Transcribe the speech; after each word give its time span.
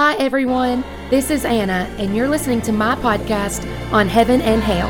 Hi, 0.00 0.14
everyone. 0.14 0.84
This 1.10 1.28
is 1.28 1.44
Anna, 1.44 1.92
and 1.98 2.14
you're 2.14 2.28
listening 2.28 2.62
to 2.62 2.70
my 2.70 2.94
podcast 2.94 3.66
on 3.92 4.06
Heaven 4.06 4.40
and 4.40 4.62
Hale. 4.62 4.86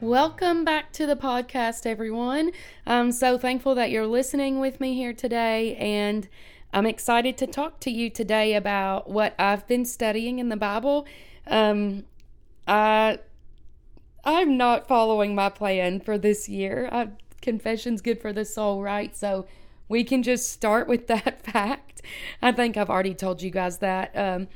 Welcome 0.00 0.64
back 0.64 0.92
to 0.92 1.04
the 1.04 1.16
podcast, 1.16 1.84
everyone. 1.84 2.52
I'm 2.86 3.10
so 3.10 3.38
thankful 3.38 3.74
that 3.74 3.90
you're 3.90 4.06
listening 4.06 4.60
with 4.60 4.80
me 4.80 4.94
here 4.94 5.12
today, 5.12 5.74
and 5.78 6.28
I'm 6.72 6.86
excited 6.86 7.36
to 7.38 7.48
talk 7.48 7.80
to 7.80 7.90
you 7.90 8.08
today 8.08 8.54
about 8.54 9.10
what 9.10 9.34
I've 9.36 9.66
been 9.66 9.84
studying 9.84 10.38
in 10.38 10.48
the 10.48 10.56
Bible. 10.56 11.08
Um, 11.48 12.04
I 12.66 13.18
I'm 14.24 14.56
not 14.56 14.86
following 14.86 15.34
my 15.34 15.48
plan 15.48 16.00
for 16.00 16.16
this 16.16 16.48
year. 16.48 16.88
I, 16.92 17.08
confession's 17.40 18.00
good 18.00 18.20
for 18.20 18.32
the 18.32 18.44
soul, 18.44 18.82
right? 18.82 19.16
So 19.16 19.46
we 19.88 20.04
can 20.04 20.22
just 20.22 20.50
start 20.50 20.86
with 20.86 21.06
that 21.08 21.42
fact. 21.42 22.02
I 22.40 22.52
think 22.52 22.76
I've 22.76 22.90
already 22.90 23.14
told 23.14 23.42
you 23.42 23.50
guys 23.50 23.78
that. 23.78 24.16
Um, 24.16 24.48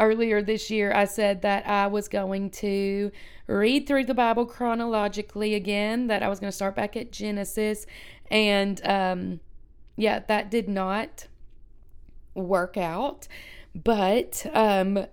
earlier 0.00 0.42
this 0.42 0.70
year, 0.70 0.92
I 0.92 1.04
said 1.04 1.42
that 1.42 1.66
I 1.66 1.86
was 1.86 2.08
going 2.08 2.50
to 2.50 3.12
read 3.46 3.86
through 3.86 4.04
the 4.04 4.14
Bible 4.14 4.46
chronologically 4.46 5.54
again, 5.54 6.06
that 6.08 6.22
I 6.22 6.28
was 6.28 6.40
going 6.40 6.50
to 6.50 6.56
start 6.56 6.74
back 6.74 6.96
at 6.96 7.12
Genesis. 7.12 7.86
And 8.30 8.80
um, 8.84 9.40
yeah, 9.96 10.20
that 10.20 10.50
did 10.50 10.68
not 10.68 11.28
work 12.34 12.76
out. 12.76 13.28
But 13.74 14.46
um, 14.52 15.06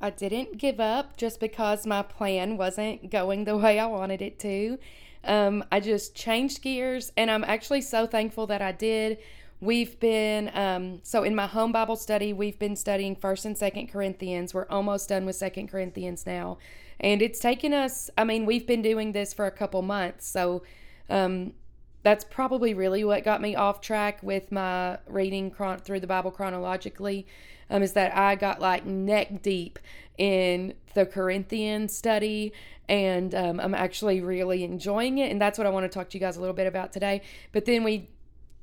I 0.00 0.10
didn't 0.10 0.58
give 0.58 0.78
up 0.78 1.16
just 1.16 1.40
because 1.40 1.86
my 1.86 2.02
plan 2.02 2.56
wasn't 2.56 3.10
going 3.10 3.44
the 3.44 3.56
way 3.56 3.78
I 3.78 3.86
wanted 3.86 4.20
it 4.22 4.38
to. 4.40 4.78
Um, 5.24 5.64
I 5.72 5.80
just 5.80 6.14
changed 6.14 6.62
gears, 6.62 7.12
and 7.16 7.30
I'm 7.30 7.44
actually 7.44 7.80
so 7.80 8.06
thankful 8.06 8.46
that 8.48 8.62
I 8.62 8.72
did. 8.72 9.18
We've 9.60 9.98
been 9.98 10.50
um, 10.54 11.00
so 11.02 11.22
in 11.22 11.34
my 11.34 11.46
home 11.46 11.72
Bible 11.72 11.96
study, 11.96 12.32
we've 12.32 12.58
been 12.58 12.76
studying 12.76 13.16
First 13.16 13.46
and 13.46 13.56
Second 13.56 13.88
Corinthians. 13.88 14.52
We're 14.52 14.68
almost 14.68 15.08
done 15.08 15.24
with 15.24 15.36
Second 15.36 15.68
Corinthians 15.68 16.26
now, 16.26 16.58
and 17.00 17.22
it's 17.22 17.38
taken 17.38 17.72
us. 17.72 18.10
I 18.18 18.24
mean, 18.24 18.44
we've 18.44 18.66
been 18.66 18.82
doing 18.82 19.12
this 19.12 19.32
for 19.32 19.46
a 19.46 19.50
couple 19.50 19.80
months, 19.80 20.26
so 20.28 20.62
um, 21.08 21.54
that's 22.02 22.22
probably 22.22 22.74
really 22.74 23.02
what 23.02 23.24
got 23.24 23.40
me 23.40 23.56
off 23.56 23.80
track 23.80 24.22
with 24.22 24.52
my 24.52 24.98
reading 25.06 25.50
chron- 25.50 25.80
through 25.80 26.00
the 26.00 26.06
Bible 26.06 26.30
chronologically 26.30 27.26
um, 27.70 27.82
is 27.82 27.92
that 27.92 28.16
I 28.16 28.34
got 28.34 28.60
like 28.60 28.86
neck 28.86 29.42
deep 29.42 29.78
in 30.18 30.74
the 30.94 31.06
Corinthian 31.06 31.88
study, 31.88 32.52
and 32.88 33.34
um, 33.34 33.60
I'm 33.60 33.74
actually 33.74 34.20
really 34.20 34.64
enjoying 34.64 35.18
it. 35.18 35.30
And 35.30 35.40
that's 35.40 35.58
what 35.58 35.66
I 35.66 35.70
want 35.70 35.84
to 35.84 35.88
talk 35.88 36.10
to 36.10 36.18
you 36.18 36.20
guys 36.20 36.36
a 36.36 36.40
little 36.40 36.54
bit 36.54 36.66
about 36.66 36.92
today. 36.92 37.22
But 37.52 37.64
then 37.64 37.84
we 37.84 38.08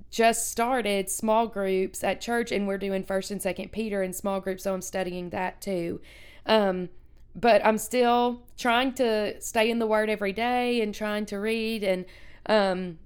just 0.09 0.51
started 0.51 1.09
small 1.09 1.47
groups 1.47 2.03
at 2.03 2.21
church, 2.21 2.51
and 2.51 2.67
we're 2.67 2.77
doing 2.77 3.03
First 3.03 3.31
and 3.31 3.41
Second 3.41 3.71
Peter 3.71 4.03
in 4.03 4.13
small 4.13 4.39
groups, 4.39 4.63
so 4.63 4.73
I'm 4.73 4.81
studying 4.81 5.29
that 5.31 5.61
too. 5.61 6.01
Um, 6.45 6.89
but 7.35 7.65
I'm 7.65 7.77
still 7.77 8.43
trying 8.57 8.93
to 8.93 9.41
stay 9.41 9.71
in 9.71 9.79
the 9.79 9.87
Word 9.87 10.09
every 10.09 10.33
day 10.33 10.81
and 10.81 10.93
trying 10.93 11.25
to 11.27 11.39
read. 11.39 11.83
And 11.83 12.05
um, 12.45 12.99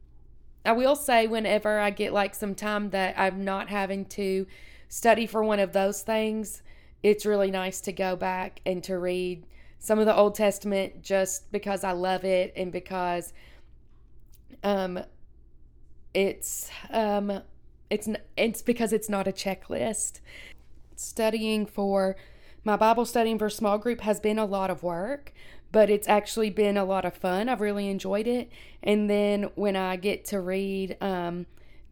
I 0.66 0.74
will 0.74 0.96
say, 0.98 1.28
whenever 1.28 1.80
I 1.80 1.92
get 1.92 2.12
like 2.12 2.36
some 2.36 2.56
time 2.56 2.90
that 2.90 3.18
I'm 3.18 3.46
not 3.46 3.70
having 3.70 4.04
to 4.06 4.46
study 4.88 5.26
for 5.28 5.44
one 5.44 5.60
of 5.60 5.74
those 5.74 6.02
things, 6.02 6.62
it's 7.04 7.26
really 7.26 7.52
nice 7.52 7.82
to 7.82 7.92
go 7.92 8.16
back 8.16 8.62
and 8.66 8.84
to 8.84 8.98
read 8.98 9.46
some 9.80 10.00
of 10.00 10.06
the 10.06 10.16
Old 10.16 10.36
Testament 10.36 11.02
just 11.02 11.52
because 11.52 11.84
I 11.84 11.92
love 11.92 12.26
it 12.26 12.54
and 12.56 12.72
because 12.72 13.34
um 14.64 15.00
it's 16.14 16.70
um 16.90 17.42
it's 17.90 18.10
it's 18.36 18.62
because 18.62 18.92
it's 18.92 19.10
not 19.10 19.28
a 19.28 19.32
checklist. 19.32 20.20
Studying 20.96 21.66
for 21.66 22.16
my 22.64 22.76
Bible 22.76 23.06
studying 23.06 23.38
for 23.38 23.50
small 23.50 23.78
group 23.78 24.02
has 24.02 24.20
been 24.20 24.40
a 24.40 24.46
lot 24.46 24.70
of 24.70 24.84
work, 24.84 25.32
but 25.72 25.90
it's 25.90 26.08
actually 26.08 26.50
been 26.50 26.76
a 26.76 26.84
lot 26.84 27.06
of 27.06 27.14
fun. 27.16 27.48
I've 27.48 27.62
really 27.62 27.88
enjoyed 27.88 28.28
it. 28.28 28.50
And 28.82 29.10
then 29.10 29.44
when 29.56 29.76
I 29.76 29.96
get 29.96 30.26
to 30.26 30.42
read 30.42 30.98
um 31.00 31.46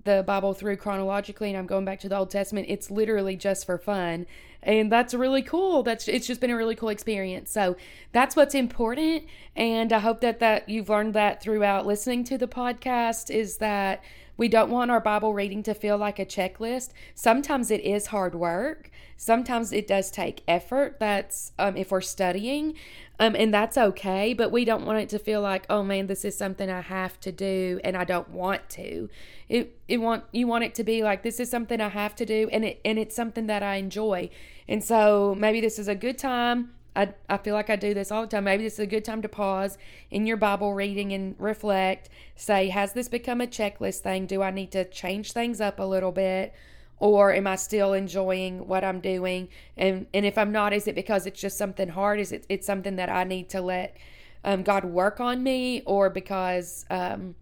the 0.06 0.24
Bible 0.26 0.54
through 0.54 0.78
chronologically 0.78 1.50
and 1.50 1.58
I'm 1.58 1.66
going 1.66 1.84
back 1.84 2.00
to 2.02 2.10
the 2.10 2.18
Old 2.18 2.30
Testament, 2.30 2.68
it's 2.70 2.90
literally 2.90 3.36
just 3.36 3.66
for 3.66 3.78
fun. 3.78 4.26
And 4.64 4.92
that's 4.92 5.14
really 5.14 5.42
cool. 5.42 5.84
That's 5.84 6.08
it's 6.08 6.26
just 6.26 6.42
been 6.42 6.50
a 6.50 6.56
really 6.56 6.76
cool 6.76 6.90
experience. 6.90 7.52
So 7.52 7.76
that's 8.14 8.36
what's 8.36 8.56
important. 8.56 9.26
And 9.56 9.92
I 9.94 10.00
hope 10.00 10.22
that 10.22 10.40
that 10.40 10.70
you've 10.70 10.90
learned 10.90 11.14
that 11.14 11.42
throughout 11.42 11.86
listening 11.86 12.24
to 12.26 12.38
the 12.38 12.48
podcast 12.48 13.30
is 13.30 13.58
that 13.58 14.04
we 14.38 14.48
don't 14.48 14.70
want 14.70 14.92
our 14.92 15.00
Bible 15.00 15.34
reading 15.34 15.64
to 15.64 15.74
feel 15.74 15.98
like 15.98 16.20
a 16.20 16.26
checklist. 16.26 16.90
Sometimes 17.14 17.72
it 17.72 17.82
is 17.82 18.08
hard 18.08 18.36
work. 18.36 18.90
Sometimes 19.18 19.72
it 19.72 19.88
does 19.88 20.12
take 20.12 20.42
effort. 20.48 21.00
That's 21.00 21.54
um, 21.58 21.78
if 21.78 21.92
we're 21.92 22.02
studying, 22.02 22.74
um, 23.20 23.36
and 23.36 23.54
that's 23.54 23.78
okay. 23.78 24.34
But 24.34 24.52
we 24.52 24.66
don't 24.66 24.86
want 24.86 25.00
it 25.00 25.10
to 25.10 25.20
feel 25.20 25.42
like, 25.42 25.66
oh 25.70 25.84
man, 25.84 26.08
this 26.08 26.26
is 26.26 26.38
something 26.38 26.70
I 26.70 26.82
have 26.82 27.20
to 27.22 27.32
do, 27.32 27.80
and 27.84 27.96
I 27.96 28.04
don't 28.04 28.30
want 28.30 28.70
to. 28.72 29.10
It 29.48 29.80
it 29.88 29.98
want 29.98 30.26
you 30.34 30.48
want 30.48 30.66
it 30.66 30.76
to 30.76 30.84
be 30.84 31.02
like 31.02 31.24
this 31.24 31.40
is 31.40 31.50
something 31.50 31.80
I 31.80 31.90
have 31.90 32.16
to 32.16 32.26
do, 32.26 32.50
and 32.52 32.66
it 32.66 32.82
and 32.84 33.00
it's 33.00 33.16
something 33.16 33.48
that 33.48 33.64
I 33.64 33.76
enjoy. 33.76 34.30
And 34.68 34.84
so 34.84 35.36
maybe 35.38 35.62
this 35.62 35.80
is 35.80 35.88
a 35.88 35.96
good 35.96 36.18
time 36.18 36.72
I, 36.96 37.14
I 37.28 37.38
feel 37.38 37.54
like 37.54 37.70
I 37.70 37.76
do 37.76 37.94
this 37.94 38.12
all 38.12 38.22
the 38.22 38.28
time. 38.28 38.46
Maybe 38.46 38.64
this 38.64 38.74
is 38.74 38.80
a 38.80 38.88
good 38.88 39.04
time 39.04 39.22
to 39.22 39.30
pause 39.30 39.78
in 40.10 40.26
your 40.26 40.38
Bible 40.38 40.74
reading 40.74 41.12
and 41.12 41.36
reflect. 41.38 42.10
Say, 42.36 42.70
has 42.70 42.94
this 42.94 43.10
become 43.10 43.42
a 43.42 43.48
checklist 43.48 44.00
thing? 44.00 44.26
Do 44.26 44.42
I 44.42 44.52
need 44.52 44.72
to 44.72 44.86
change 44.86 45.34
things 45.34 45.60
up 45.60 45.80
a 45.80 45.84
little 45.84 46.12
bit? 46.12 46.54
Or 46.98 47.34
am 47.34 47.46
I 47.46 47.58
still 47.58 47.94
enjoying 47.94 48.68
what 48.68 48.86
I'm 48.86 49.02
doing? 49.02 49.50
And 49.76 50.08
and 50.14 50.26
if 50.26 50.38
I'm 50.38 50.54
not, 50.54 50.72
is 50.72 50.88
it 50.88 50.96
because 50.96 51.26
it's 51.26 51.42
just 51.42 51.58
something 51.58 51.90
hard? 51.90 52.22
Is 52.22 52.32
it 52.32 52.46
it's 52.48 52.66
something 52.66 52.96
that 52.96 53.10
I 53.10 53.26
need 53.26 53.50
to 53.50 53.62
let 53.62 53.98
um, 54.46 54.64
God 54.64 54.86
work 54.86 55.20
on 55.20 55.44
me, 55.44 55.82
or 55.86 56.10
because 56.10 56.86
um, 56.90 57.36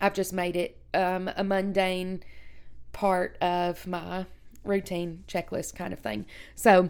I've 0.00 0.14
just 0.14 0.32
made 0.32 0.56
it 0.56 0.78
um, 0.94 1.30
a 1.36 1.44
mundane 1.44 2.22
part 2.94 3.36
of 3.42 3.86
my 3.86 4.24
routine 4.64 5.24
checklist 5.28 5.74
kind 5.74 5.92
of 5.92 5.98
thing? 5.98 6.24
So 6.54 6.88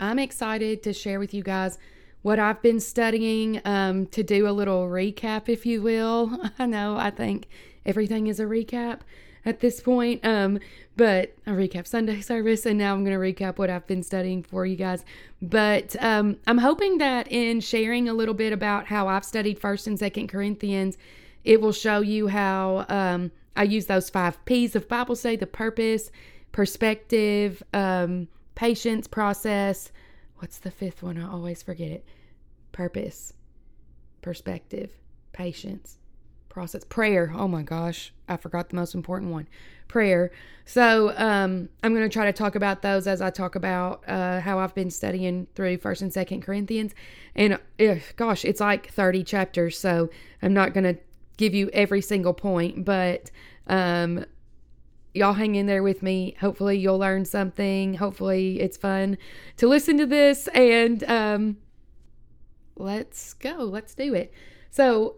I'm 0.00 0.18
excited 0.18 0.82
to 0.84 0.92
share 0.92 1.18
with 1.18 1.34
you 1.34 1.42
guys 1.42 1.78
what 2.22 2.38
I've 2.38 2.62
been 2.62 2.80
studying 2.80 3.60
um, 3.64 4.06
to 4.06 4.22
do 4.22 4.48
a 4.48 4.50
little 4.50 4.88
recap, 4.88 5.48
if 5.48 5.64
you 5.64 5.82
will. 5.82 6.50
I 6.58 6.66
know 6.66 6.96
I 6.96 7.10
think 7.10 7.48
everything 7.86 8.26
is 8.26 8.40
a 8.40 8.44
recap 8.44 9.00
at 9.44 9.60
this 9.60 9.80
point, 9.80 10.24
um, 10.24 10.58
but 10.96 11.34
a 11.46 11.50
recap 11.50 11.86
Sunday 11.86 12.20
service, 12.22 12.66
and 12.66 12.78
now 12.78 12.92
I'm 12.92 13.04
going 13.04 13.18
to 13.18 13.44
recap 13.44 13.58
what 13.58 13.70
I've 13.70 13.86
been 13.86 14.02
studying 14.02 14.42
for 14.42 14.66
you 14.66 14.76
guys. 14.76 15.04
But 15.40 15.96
um, 16.02 16.36
I'm 16.46 16.58
hoping 16.58 16.98
that 16.98 17.30
in 17.30 17.60
sharing 17.60 18.08
a 18.08 18.14
little 18.14 18.34
bit 18.34 18.52
about 18.52 18.86
how 18.86 19.08
I've 19.08 19.24
studied 19.24 19.58
First 19.58 19.86
and 19.86 19.98
Second 19.98 20.28
Corinthians, 20.28 20.98
it 21.44 21.60
will 21.60 21.72
show 21.72 22.00
you 22.00 22.28
how 22.28 22.84
um, 22.88 23.30
I 23.56 23.62
use 23.62 23.86
those 23.86 24.10
five 24.10 24.44
P's 24.44 24.76
of 24.76 24.88
Bible 24.88 25.16
study: 25.16 25.36
the 25.36 25.46
purpose, 25.46 26.10
perspective 26.52 27.62
um, 27.72 28.28
patience, 28.58 29.06
process. 29.06 29.92
What's 30.38 30.58
the 30.58 30.72
fifth 30.72 31.00
one? 31.00 31.16
I 31.16 31.30
always 31.30 31.62
forget 31.62 31.92
it. 31.92 32.04
Purpose, 32.72 33.32
perspective, 34.20 34.90
patience, 35.30 35.98
process, 36.48 36.82
prayer. 36.82 37.32
Oh 37.36 37.46
my 37.46 37.62
gosh, 37.62 38.12
I 38.28 38.36
forgot 38.36 38.68
the 38.68 38.74
most 38.74 38.96
important 38.96 39.30
one 39.30 39.46
prayer. 39.86 40.32
So 40.64 41.16
um, 41.16 41.68
I'm 41.84 41.94
going 41.94 42.04
to 42.04 42.12
try 42.12 42.24
to 42.24 42.32
talk 42.32 42.56
about 42.56 42.82
those 42.82 43.06
as 43.06 43.22
I 43.22 43.30
talk 43.30 43.54
about 43.54 44.02
uh, 44.08 44.40
how 44.40 44.58
I've 44.58 44.74
been 44.74 44.90
studying 44.90 45.46
through 45.54 45.78
First 45.78 46.02
and 46.02 46.12
Second 46.12 46.42
Corinthians. 46.42 46.96
And 47.36 47.60
uh, 47.78 47.94
gosh, 48.16 48.44
it's 48.44 48.60
like 48.60 48.90
30 48.90 49.22
chapters, 49.22 49.78
so 49.78 50.10
I'm 50.42 50.52
not 50.52 50.74
going 50.74 50.82
to 50.82 51.00
give 51.36 51.54
you 51.54 51.70
every 51.72 52.00
single 52.00 52.34
point, 52.34 52.84
but 52.84 53.30
um, 53.68 54.24
y'all 55.18 55.34
hang 55.34 55.54
in 55.54 55.66
there 55.66 55.82
with 55.82 56.02
me. 56.02 56.36
Hopefully, 56.40 56.78
you'll 56.78 56.98
learn 56.98 57.24
something. 57.24 57.94
Hopefully, 57.94 58.60
it's 58.60 58.76
fun 58.76 59.18
to 59.56 59.66
listen 59.66 59.98
to 59.98 60.06
this. 60.06 60.48
And 60.48 61.02
um, 61.04 61.56
let's 62.76 63.34
go. 63.34 63.56
Let's 63.56 63.94
do 63.94 64.14
it. 64.14 64.32
So, 64.70 65.16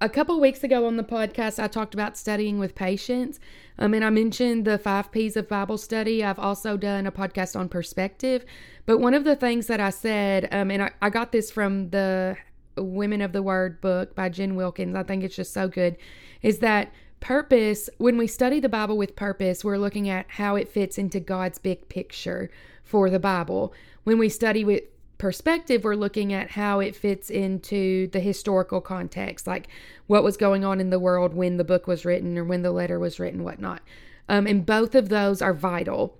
a 0.00 0.08
couple 0.08 0.40
weeks 0.40 0.64
ago 0.64 0.86
on 0.86 0.96
the 0.96 1.04
podcast, 1.04 1.62
I 1.62 1.68
talked 1.68 1.94
about 1.94 2.16
studying 2.16 2.58
with 2.58 2.74
patience. 2.74 3.38
Um, 3.78 3.94
and 3.94 4.04
I 4.04 4.10
mentioned 4.10 4.64
the 4.64 4.78
five 4.78 5.12
P's 5.12 5.36
of 5.36 5.48
Bible 5.48 5.78
study. 5.78 6.24
I've 6.24 6.38
also 6.38 6.76
done 6.76 7.06
a 7.06 7.12
podcast 7.12 7.58
on 7.58 7.68
perspective. 7.68 8.44
But 8.86 8.98
one 8.98 9.14
of 9.14 9.24
the 9.24 9.36
things 9.36 9.66
that 9.68 9.80
I 9.80 9.90
said, 9.90 10.48
um, 10.52 10.70
and 10.70 10.82
I, 10.82 10.90
I 11.00 11.10
got 11.10 11.32
this 11.32 11.50
from 11.50 11.90
the 11.90 12.36
Women 12.76 13.20
of 13.20 13.32
the 13.32 13.42
Word 13.42 13.80
book 13.80 14.14
by 14.14 14.28
Jen 14.28 14.56
Wilkins, 14.56 14.96
I 14.96 15.02
think 15.02 15.22
it's 15.22 15.36
just 15.36 15.52
so 15.52 15.68
good, 15.68 15.96
is 16.42 16.58
that 16.58 16.92
purpose, 17.24 17.88
when 17.96 18.18
we 18.18 18.26
study 18.26 18.60
the 18.60 18.68
Bible 18.68 18.98
with 18.98 19.16
purpose, 19.16 19.64
we're 19.64 19.78
looking 19.78 20.10
at 20.10 20.26
how 20.28 20.56
it 20.56 20.68
fits 20.68 20.98
into 20.98 21.18
God's 21.18 21.58
big 21.58 21.88
picture 21.88 22.50
for 22.84 23.08
the 23.08 23.18
Bible. 23.18 23.72
when 24.04 24.18
we 24.18 24.28
study 24.28 24.62
with 24.62 24.82
perspective, 25.16 25.84
we're 25.84 25.94
looking 25.94 26.34
at 26.34 26.50
how 26.50 26.80
it 26.80 26.94
fits 26.94 27.30
into 27.30 28.08
the 28.08 28.20
historical 28.20 28.82
context, 28.82 29.46
like 29.46 29.68
what 30.06 30.22
was 30.22 30.36
going 30.36 30.66
on 30.66 30.80
in 30.80 30.90
the 30.90 30.98
world 30.98 31.32
when 31.32 31.56
the 31.56 31.64
book 31.64 31.86
was 31.86 32.04
written 32.04 32.36
or 32.36 32.44
when 32.44 32.60
the 32.60 32.70
letter 32.70 32.98
was 32.98 33.18
written, 33.18 33.42
whatnot. 33.42 33.80
Um, 34.28 34.46
and 34.46 34.66
both 34.66 34.94
of 34.94 35.08
those 35.08 35.40
are 35.40 35.54
vital. 35.54 36.18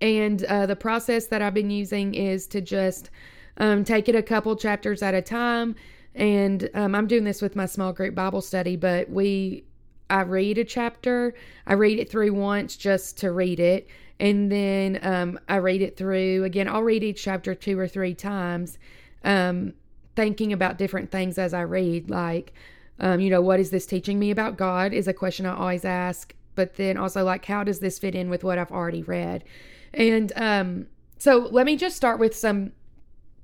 And 0.00 0.44
uh, 0.44 0.66
the 0.66 0.76
process 0.76 1.26
that 1.26 1.42
I've 1.42 1.54
been 1.54 1.70
using 1.70 2.14
is 2.14 2.46
to 2.48 2.60
just 2.60 3.10
um, 3.56 3.82
take 3.82 4.08
it 4.08 4.14
a 4.14 4.22
couple 4.22 4.54
chapters 4.54 5.02
at 5.02 5.14
a 5.14 5.22
time. 5.22 5.74
And 6.14 6.70
um, 6.74 6.94
I'm 6.94 7.08
doing 7.08 7.24
this 7.24 7.42
with 7.42 7.56
my 7.56 7.66
small 7.66 7.92
group 7.92 8.14
Bible 8.14 8.40
study, 8.40 8.76
but 8.76 9.10
we, 9.10 9.64
I 10.08 10.22
read 10.22 10.58
a 10.58 10.64
chapter, 10.64 11.34
I 11.66 11.74
read 11.74 11.98
it 11.98 12.10
through 12.10 12.32
once 12.32 12.76
just 12.76 13.18
to 13.18 13.32
read 13.32 13.60
it. 13.60 13.88
And 14.18 14.50
then 14.50 14.98
um, 15.02 15.38
I 15.48 15.56
read 15.56 15.82
it 15.82 15.96
through 15.96 16.44
again. 16.44 16.68
I'll 16.68 16.82
read 16.82 17.04
each 17.04 17.22
chapter 17.22 17.54
two 17.54 17.78
or 17.78 17.86
three 17.86 18.14
times, 18.14 18.78
um, 19.24 19.74
thinking 20.14 20.52
about 20.52 20.78
different 20.78 21.10
things 21.10 21.36
as 21.36 21.52
I 21.52 21.62
read. 21.62 22.08
Like, 22.08 22.54
um, 22.98 23.20
you 23.20 23.28
know, 23.28 23.42
what 23.42 23.60
is 23.60 23.70
this 23.70 23.84
teaching 23.84 24.18
me 24.18 24.30
about 24.30 24.56
God? 24.56 24.94
Is 24.94 25.06
a 25.06 25.12
question 25.12 25.44
I 25.44 25.54
always 25.54 25.84
ask. 25.84 26.34
But 26.54 26.76
then 26.76 26.96
also, 26.96 27.22
like, 27.22 27.44
how 27.44 27.62
does 27.64 27.80
this 27.80 27.98
fit 27.98 28.14
in 28.14 28.30
with 28.30 28.42
what 28.42 28.58
I've 28.58 28.72
already 28.72 29.02
read? 29.02 29.44
And 29.92 30.32
um, 30.36 30.86
so 31.18 31.48
let 31.50 31.66
me 31.66 31.76
just 31.76 31.96
start 31.96 32.18
with 32.18 32.34
some 32.34 32.72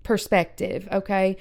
perspective, 0.03 0.89
okay? 0.91 1.37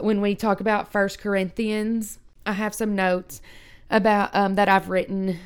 When 0.00 0.22
we 0.22 0.34
talk 0.34 0.60
about 0.60 0.90
First 0.90 1.18
Corinthians, 1.18 2.18
I 2.46 2.52
have 2.52 2.74
some 2.74 2.94
notes 2.94 3.42
about 3.90 4.34
um, 4.34 4.54
that 4.54 4.68
I've 4.68 4.88
written 4.88 5.38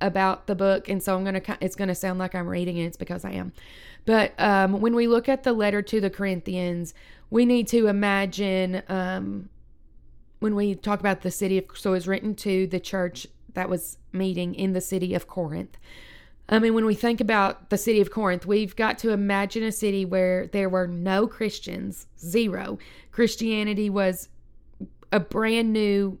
about 0.00 0.46
the 0.46 0.54
book, 0.54 0.88
and 0.88 1.02
so 1.02 1.16
I'm 1.16 1.24
gonna. 1.24 1.42
It's 1.60 1.76
gonna 1.76 1.94
sound 1.94 2.18
like 2.18 2.34
I'm 2.34 2.48
reading 2.48 2.76
it. 2.76 2.86
It's 2.86 2.96
because 2.96 3.24
I 3.24 3.32
am. 3.32 3.52
But 4.04 4.34
um, 4.38 4.80
when 4.80 4.94
we 4.94 5.06
look 5.06 5.28
at 5.28 5.44
the 5.44 5.52
letter 5.52 5.80
to 5.82 6.00
the 6.00 6.10
Corinthians, 6.10 6.92
we 7.30 7.44
need 7.44 7.68
to 7.68 7.86
imagine 7.86 8.82
um, 8.88 9.48
when 10.40 10.54
we 10.54 10.74
talk 10.74 11.00
about 11.00 11.22
the 11.22 11.30
city 11.30 11.58
of. 11.58 11.64
So 11.74 11.92
it's 11.94 12.06
written 12.06 12.34
to 12.36 12.66
the 12.66 12.80
church 12.80 13.26
that 13.54 13.68
was 13.68 13.98
meeting 14.12 14.54
in 14.54 14.72
the 14.72 14.80
city 14.80 15.14
of 15.14 15.26
Corinth. 15.26 15.76
I 16.48 16.58
mean, 16.58 16.74
when 16.74 16.84
we 16.84 16.94
think 16.94 17.20
about 17.20 17.70
the 17.70 17.78
city 17.78 18.00
of 18.00 18.10
Corinth, 18.10 18.44
we've 18.44 18.76
got 18.76 18.98
to 18.98 19.10
imagine 19.10 19.62
a 19.62 19.72
city 19.72 20.04
where 20.04 20.48
there 20.48 20.68
were 20.68 20.86
no 20.86 21.26
Christians, 21.26 22.06
zero. 22.18 22.78
Christianity 23.10 23.88
was 23.88 24.28
a 25.12 25.20
brand 25.20 25.72
new 25.72 26.18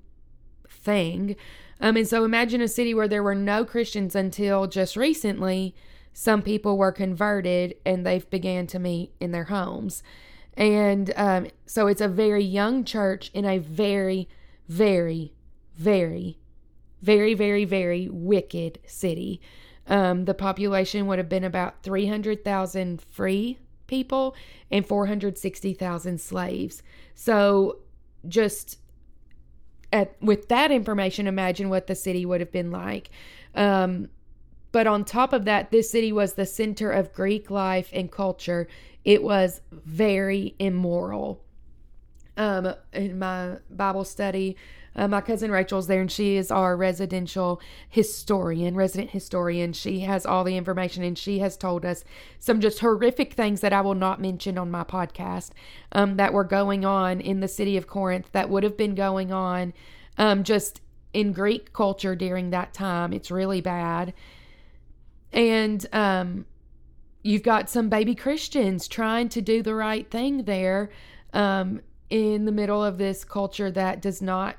thing. 0.68 1.36
Um, 1.82 1.96
and 1.96 2.08
so 2.08 2.24
imagine 2.24 2.60
a 2.60 2.68
city 2.68 2.94
where 2.94 3.08
there 3.08 3.24
were 3.24 3.34
no 3.34 3.64
Christians 3.64 4.14
until 4.14 4.68
just 4.68 4.96
recently 4.96 5.74
some 6.12 6.40
people 6.40 6.78
were 6.78 6.92
converted 6.92 7.74
and 7.84 8.06
they've 8.06 8.28
began 8.30 8.68
to 8.68 8.78
meet 8.78 9.12
in 9.18 9.32
their 9.32 9.44
homes. 9.44 10.02
And 10.54 11.12
um, 11.16 11.48
so 11.66 11.88
it's 11.88 12.00
a 12.00 12.08
very 12.08 12.44
young 12.44 12.84
church 12.84 13.30
in 13.34 13.44
a 13.44 13.58
very, 13.58 14.28
very, 14.68 15.32
very, 15.74 16.38
very, 17.00 17.34
very, 17.34 17.64
very 17.64 18.08
wicked 18.08 18.78
city. 18.86 19.40
Um, 19.88 20.26
the 20.26 20.34
population 20.34 21.06
would 21.08 21.18
have 21.18 21.28
been 21.28 21.42
about 21.44 21.82
300,000 21.82 23.02
free 23.02 23.58
people 23.88 24.36
and 24.70 24.86
460,000 24.86 26.20
slaves. 26.20 26.82
So 27.16 27.78
just 28.28 28.78
at, 29.92 30.16
with 30.20 30.48
that 30.48 30.70
information, 30.70 31.26
imagine 31.26 31.68
what 31.68 31.86
the 31.86 31.94
city 31.94 32.24
would 32.24 32.40
have 32.40 32.52
been 32.52 32.70
like. 32.70 33.10
Um, 33.54 34.08
but 34.72 34.86
on 34.86 35.04
top 35.04 35.32
of 35.32 35.44
that, 35.44 35.70
this 35.70 35.90
city 35.90 36.12
was 36.12 36.32
the 36.32 36.46
center 36.46 36.90
of 36.90 37.12
Greek 37.12 37.50
life 37.50 37.90
and 37.92 38.10
culture. 38.10 38.66
It 39.04 39.22
was 39.22 39.60
very 39.70 40.54
immoral. 40.58 41.42
Um, 42.38 42.74
in 42.94 43.18
my 43.18 43.58
Bible 43.68 44.04
study, 44.04 44.56
uh, 44.94 45.08
my 45.08 45.20
cousin 45.20 45.50
Rachel's 45.50 45.86
there, 45.86 46.00
and 46.00 46.12
she 46.12 46.36
is 46.36 46.50
our 46.50 46.76
residential 46.76 47.60
historian, 47.88 48.74
resident 48.74 49.10
historian. 49.10 49.72
She 49.72 50.00
has 50.00 50.26
all 50.26 50.44
the 50.44 50.56
information, 50.56 51.02
and 51.02 51.16
she 51.16 51.38
has 51.38 51.56
told 51.56 51.84
us 51.84 52.04
some 52.38 52.60
just 52.60 52.80
horrific 52.80 53.32
things 53.32 53.60
that 53.62 53.72
I 53.72 53.80
will 53.80 53.94
not 53.94 54.20
mention 54.20 54.58
on 54.58 54.70
my 54.70 54.84
podcast 54.84 55.50
um, 55.92 56.16
that 56.16 56.32
were 56.32 56.44
going 56.44 56.84
on 56.84 57.20
in 57.20 57.40
the 57.40 57.48
city 57.48 57.76
of 57.76 57.86
Corinth 57.86 58.30
that 58.32 58.50
would 58.50 58.62
have 58.62 58.76
been 58.76 58.94
going 58.94 59.32
on 59.32 59.72
um, 60.18 60.44
just 60.44 60.80
in 61.12 61.32
Greek 61.32 61.72
culture 61.72 62.14
during 62.14 62.50
that 62.50 62.74
time. 62.74 63.12
It's 63.12 63.30
really 63.30 63.60
bad. 63.60 64.12
And 65.32 65.86
um, 65.92 66.46
you've 67.22 67.42
got 67.42 67.70
some 67.70 67.88
baby 67.88 68.14
Christians 68.14 68.88
trying 68.88 69.28
to 69.30 69.40
do 69.40 69.62
the 69.62 69.74
right 69.74 70.10
thing 70.10 70.44
there 70.44 70.90
um, 71.32 71.80
in 72.10 72.44
the 72.44 72.52
middle 72.52 72.84
of 72.84 72.98
this 72.98 73.24
culture 73.24 73.70
that 73.70 74.02
does 74.02 74.20
not 74.20 74.56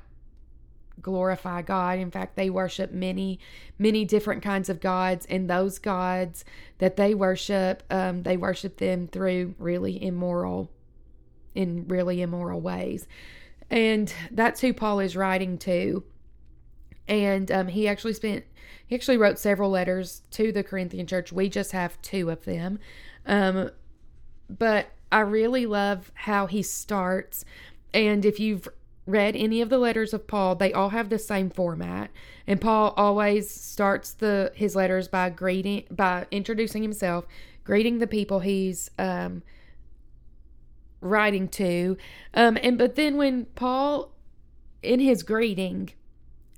glorify 1.04 1.62
God. 1.62 1.98
In 1.98 2.10
fact, 2.10 2.34
they 2.34 2.50
worship 2.50 2.90
many, 2.90 3.38
many 3.78 4.04
different 4.04 4.42
kinds 4.42 4.68
of 4.68 4.80
gods, 4.80 5.26
and 5.26 5.48
those 5.48 5.78
gods 5.78 6.44
that 6.78 6.96
they 6.96 7.14
worship, 7.14 7.84
um, 7.90 8.24
they 8.24 8.36
worship 8.36 8.78
them 8.78 9.06
through 9.06 9.54
really 9.58 10.02
immoral, 10.02 10.72
in 11.54 11.86
really 11.86 12.22
immoral 12.22 12.60
ways. 12.60 13.06
And 13.70 14.12
that's 14.30 14.60
who 14.60 14.72
Paul 14.72 14.98
is 15.00 15.14
writing 15.14 15.58
to. 15.58 16.02
And 17.06 17.50
um, 17.52 17.68
he 17.68 17.86
actually 17.86 18.14
spent, 18.14 18.44
he 18.86 18.94
actually 18.96 19.18
wrote 19.18 19.38
several 19.38 19.70
letters 19.70 20.22
to 20.32 20.52
the 20.52 20.62
Corinthian 20.62 21.06
church. 21.06 21.32
We 21.32 21.48
just 21.48 21.72
have 21.72 22.00
two 22.02 22.30
of 22.30 22.44
them. 22.44 22.78
Um, 23.26 23.70
but 24.48 24.88
I 25.12 25.20
really 25.20 25.66
love 25.66 26.10
how 26.14 26.46
he 26.46 26.62
starts. 26.62 27.44
And 27.92 28.24
if 28.24 28.40
you've 28.40 28.68
read 29.06 29.36
any 29.36 29.60
of 29.60 29.68
the 29.68 29.78
letters 29.78 30.14
of 30.14 30.26
Paul, 30.26 30.54
they 30.54 30.72
all 30.72 30.90
have 30.90 31.08
the 31.08 31.18
same 31.18 31.50
format. 31.50 32.10
And 32.46 32.60
Paul 32.60 32.94
always 32.96 33.50
starts 33.50 34.12
the 34.12 34.52
his 34.54 34.74
letters 34.74 35.08
by 35.08 35.30
greeting 35.30 35.84
by 35.90 36.26
introducing 36.30 36.82
himself, 36.82 37.26
greeting 37.64 37.98
the 37.98 38.06
people 38.06 38.40
he's 38.40 38.90
um, 38.98 39.42
writing 41.00 41.48
to. 41.48 41.96
Um, 42.32 42.58
and 42.62 42.78
but 42.78 42.96
then 42.96 43.16
when 43.16 43.46
Paul 43.54 44.12
in 44.82 45.00
his 45.00 45.22
greeting, 45.22 45.90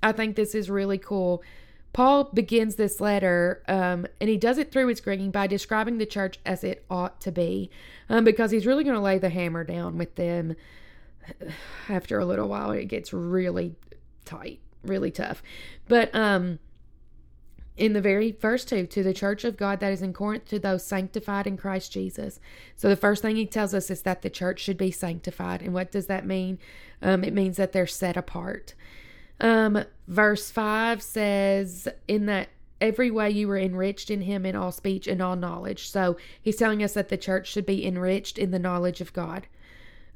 I 0.02 0.12
think 0.12 0.36
this 0.36 0.54
is 0.54 0.70
really 0.70 0.98
cool. 0.98 1.42
Paul 1.92 2.24
begins 2.24 2.74
this 2.74 3.00
letter, 3.00 3.62
um, 3.68 4.06
and 4.20 4.28
he 4.28 4.36
does 4.36 4.58
it 4.58 4.70
through 4.70 4.88
his 4.88 5.00
greeting 5.00 5.30
by 5.30 5.46
describing 5.46 5.96
the 5.96 6.04
church 6.04 6.38
as 6.44 6.62
it 6.62 6.84
ought 6.90 7.22
to 7.22 7.32
be, 7.32 7.70
um, 8.10 8.22
because 8.22 8.50
he's 8.50 8.66
really 8.66 8.84
going 8.84 8.96
to 8.96 9.00
lay 9.00 9.18
the 9.18 9.30
hammer 9.30 9.64
down 9.64 9.96
with 9.96 10.14
them 10.16 10.56
after 11.88 12.18
a 12.18 12.24
little 12.24 12.48
while 12.48 12.70
it 12.70 12.86
gets 12.86 13.12
really 13.12 13.74
tight, 14.24 14.60
really 14.82 15.10
tough. 15.10 15.42
But 15.88 16.14
um 16.14 16.58
in 17.76 17.92
the 17.92 18.00
very 18.00 18.32
first 18.32 18.68
two, 18.68 18.86
to 18.86 19.02
the 19.02 19.12
church 19.12 19.44
of 19.44 19.56
God 19.56 19.80
that 19.80 19.92
is 19.92 20.00
in 20.00 20.12
Corinth, 20.12 20.46
to 20.46 20.58
those 20.58 20.84
sanctified 20.84 21.46
in 21.46 21.56
Christ 21.56 21.92
Jesus. 21.92 22.40
So 22.74 22.88
the 22.88 22.96
first 22.96 23.20
thing 23.20 23.36
he 23.36 23.46
tells 23.46 23.74
us 23.74 23.90
is 23.90 24.02
that 24.02 24.22
the 24.22 24.30
church 24.30 24.60
should 24.60 24.78
be 24.78 24.90
sanctified. 24.90 25.60
And 25.60 25.74
what 25.74 25.92
does 25.92 26.06
that 26.06 26.26
mean? 26.26 26.58
Um, 27.02 27.22
it 27.22 27.34
means 27.34 27.58
that 27.58 27.72
they're 27.72 27.86
set 27.86 28.16
apart. 28.16 28.74
Um, 29.40 29.84
verse 30.08 30.50
5 30.50 31.02
says, 31.02 31.86
In 32.08 32.24
that 32.26 32.48
every 32.80 33.10
way 33.10 33.30
you 33.30 33.48
were 33.48 33.58
enriched 33.58 34.10
in 34.10 34.22
him 34.22 34.46
in 34.46 34.56
all 34.56 34.72
speech 34.72 35.06
and 35.06 35.20
all 35.20 35.36
knowledge. 35.36 35.90
So 35.90 36.16
he's 36.40 36.56
telling 36.56 36.82
us 36.82 36.94
that 36.94 37.10
the 37.10 37.18
church 37.18 37.46
should 37.46 37.66
be 37.66 37.86
enriched 37.86 38.38
in 38.38 38.52
the 38.52 38.58
knowledge 38.58 39.02
of 39.02 39.12
God. 39.12 39.46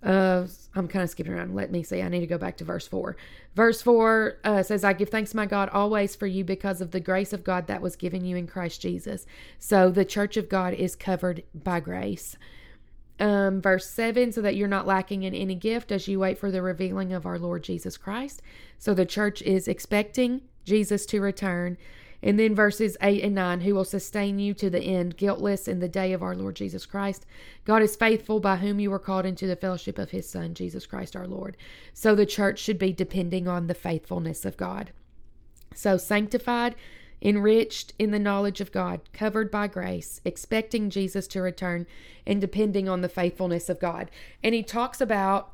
Uh, 0.02 0.46
I'm 0.74 0.88
kind 0.88 1.02
of 1.02 1.10
skipping 1.10 1.32
around. 1.32 1.54
Let 1.54 1.70
me 1.70 1.82
see. 1.82 2.00
I 2.00 2.08
need 2.08 2.20
to 2.20 2.26
go 2.26 2.38
back 2.38 2.56
to 2.58 2.64
verse 2.64 2.86
4. 2.86 3.16
Verse 3.54 3.82
4 3.82 4.38
uh, 4.44 4.62
says, 4.62 4.84
I 4.84 4.92
give 4.92 5.10
thanks, 5.10 5.34
my 5.34 5.46
God, 5.46 5.68
always 5.70 6.16
for 6.16 6.26
you 6.26 6.44
because 6.44 6.80
of 6.80 6.92
the 6.92 7.00
grace 7.00 7.32
of 7.32 7.44
God 7.44 7.66
that 7.66 7.82
was 7.82 7.96
given 7.96 8.24
you 8.24 8.36
in 8.36 8.46
Christ 8.46 8.80
Jesus. 8.80 9.26
So 9.58 9.90
the 9.90 10.04
church 10.04 10.36
of 10.36 10.48
God 10.48 10.72
is 10.74 10.96
covered 10.96 11.42
by 11.54 11.80
grace. 11.80 12.36
Um, 13.18 13.60
verse 13.60 13.86
7 13.90 14.32
so 14.32 14.40
that 14.40 14.56
you're 14.56 14.66
not 14.66 14.86
lacking 14.86 15.24
in 15.24 15.34
any 15.34 15.54
gift 15.54 15.92
as 15.92 16.08
you 16.08 16.18
wait 16.20 16.38
for 16.38 16.50
the 16.50 16.62
revealing 16.62 17.12
of 17.12 17.26
our 17.26 17.38
Lord 17.38 17.62
Jesus 17.62 17.98
Christ. 17.98 18.40
So 18.78 18.94
the 18.94 19.04
church 19.04 19.42
is 19.42 19.68
expecting 19.68 20.40
Jesus 20.64 21.04
to 21.06 21.20
return. 21.20 21.76
And 22.22 22.38
then 22.38 22.54
verses 22.54 22.96
8 23.00 23.24
and 23.24 23.34
9, 23.34 23.60
who 23.62 23.74
will 23.74 23.84
sustain 23.84 24.38
you 24.38 24.52
to 24.54 24.68
the 24.68 24.82
end, 24.82 25.16
guiltless 25.16 25.66
in 25.66 25.80
the 25.80 25.88
day 25.88 26.12
of 26.12 26.22
our 26.22 26.34
Lord 26.34 26.56
Jesus 26.56 26.84
Christ. 26.84 27.24
God 27.64 27.82
is 27.82 27.96
faithful, 27.96 28.40
by 28.40 28.56
whom 28.56 28.78
you 28.78 28.90
were 28.90 28.98
called 28.98 29.24
into 29.24 29.46
the 29.46 29.56
fellowship 29.56 29.98
of 29.98 30.10
his 30.10 30.28
Son, 30.28 30.52
Jesus 30.52 30.86
Christ 30.86 31.16
our 31.16 31.26
Lord. 31.26 31.56
So 31.94 32.14
the 32.14 32.26
church 32.26 32.58
should 32.58 32.78
be 32.78 32.92
depending 32.92 33.48
on 33.48 33.66
the 33.66 33.74
faithfulness 33.74 34.44
of 34.44 34.56
God. 34.56 34.92
So 35.74 35.96
sanctified, 35.96 36.74
enriched 37.22 37.94
in 37.98 38.10
the 38.10 38.18
knowledge 38.18 38.60
of 38.60 38.72
God, 38.72 39.00
covered 39.12 39.50
by 39.50 39.66
grace, 39.66 40.20
expecting 40.24 40.90
Jesus 40.90 41.26
to 41.28 41.40
return, 41.40 41.86
and 42.26 42.40
depending 42.40 42.88
on 42.88 43.00
the 43.00 43.08
faithfulness 43.08 43.68
of 43.68 43.80
God. 43.80 44.10
And 44.42 44.54
he 44.54 44.62
talks 44.62 45.00
about 45.00 45.52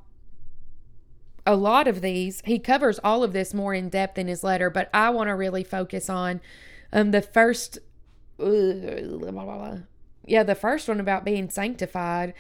a 1.47 1.57
lot 1.57 1.87
of 1.87 2.01
these. 2.01 2.43
He 2.45 2.59
covers 2.59 2.99
all 3.05 3.23
of 3.23 3.33
this 3.33 3.55
more 3.55 3.73
in 3.73 3.89
depth 3.89 4.19
in 4.19 4.27
his 4.27 4.43
letter, 4.43 4.69
but 4.69 4.91
I 4.93 5.11
want 5.11 5.29
to 5.29 5.35
really 5.35 5.65
focus 5.65 6.11
on 6.11 6.41
um, 6.93 7.13
the 7.13 7.23
first 7.23 7.79
uh, 8.39 9.77
yeah, 10.27 10.43
the 10.43 10.55
first 10.55 10.89
one 10.89 11.01
about 11.01 11.25
being 11.25 11.49
sanctified 11.49 12.35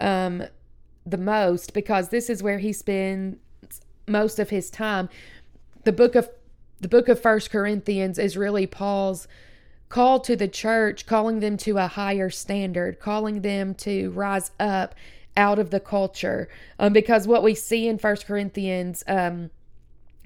um, 0.00 0.44
the 1.04 1.18
most 1.18 1.74
because 1.74 2.08
this 2.08 2.30
is 2.30 2.42
where 2.42 2.58
he 2.58 2.72
spends 2.72 3.36
most 4.06 4.38
of 4.38 4.50
his 4.50 4.70
time. 4.70 5.08
The 5.84 5.92
book 5.92 6.14
of 6.14 6.30
the 6.80 6.88
book 6.88 7.08
of 7.08 7.20
First 7.20 7.50
Corinthians 7.50 8.18
is 8.18 8.36
really 8.36 8.66
Paul's 8.66 9.28
call 9.88 10.20
to 10.20 10.34
the 10.34 10.48
church, 10.48 11.06
calling 11.06 11.40
them 11.40 11.56
to 11.58 11.78
a 11.78 11.86
higher 11.86 12.30
standard, 12.30 12.98
calling 12.98 13.42
them 13.42 13.74
to 13.74 14.10
rise 14.10 14.50
up 14.58 14.94
out 15.36 15.58
of 15.58 15.70
the 15.70 15.80
culture. 15.80 16.48
Um, 16.78 16.92
because 16.92 17.26
what 17.26 17.42
we 17.42 17.54
see 17.54 17.88
in 17.88 17.98
First 17.98 18.26
Corinthians, 18.26 19.02
um, 19.06 19.50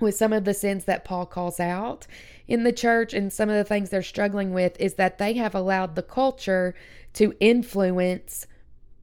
with 0.01 0.15
some 0.15 0.33
of 0.33 0.45
the 0.45 0.55
sins 0.55 0.85
that 0.85 1.05
Paul 1.05 1.27
calls 1.27 1.59
out 1.59 2.07
in 2.47 2.65
the 2.65 2.73
church 2.73 3.15
and 3.15 3.33
some 3.33 3.49
of 3.49 3.57
the 3.57 3.65
things 3.65 3.91
they're 3.91 4.03
struggling 4.03 4.53
with 4.53 4.79
is 4.79 4.95
that 4.95 5.19
they 5.19 5.35
have 5.35 5.55
allowed 5.55 5.95
the 5.95 6.03
culture 6.03 6.75
to 7.15 7.35
influence 7.41 8.47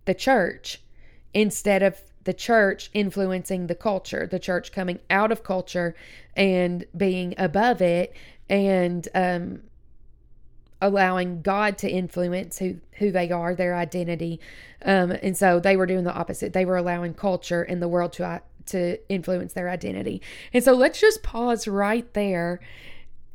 the 0.05 0.13
church 0.13 0.81
instead 1.33 1.81
of 1.81 1.99
the 2.25 2.33
church 2.33 2.89
influencing 2.93 3.67
the 3.67 3.75
culture, 3.75 4.27
the 4.27 4.39
church 4.39 4.71
coming 4.71 4.99
out 5.09 5.31
of 5.31 5.43
culture 5.43 5.95
and 6.35 6.85
being 6.95 7.33
above 7.37 7.81
it 7.81 8.15
and 8.49 9.07
um, 9.15 9.61
allowing 10.83 11.41
God 11.41 11.77
to 11.79 11.89
influence 11.89 12.59
who, 12.59 12.77
who 12.99 13.11
they 13.11 13.31
are, 13.31 13.55
their 13.55 13.75
identity. 13.75 14.39
Um, 14.85 15.11
and 15.11 15.35
so 15.35 15.59
they 15.59 15.75
were 15.75 15.85
doing 15.85 16.03
the 16.03 16.13
opposite. 16.13 16.53
They 16.53 16.65
were 16.65 16.77
allowing 16.77 17.13
culture 17.13 17.63
and 17.63 17.81
the 17.81 17.87
world 17.87 18.13
to, 18.13 18.41
to 18.67 18.97
influence 19.09 19.53
their 19.53 19.69
identity. 19.69 20.21
And 20.53 20.63
so 20.63 20.73
let's 20.73 20.99
just 20.99 21.23
pause 21.23 21.67
right 21.67 22.11
there 22.13 22.59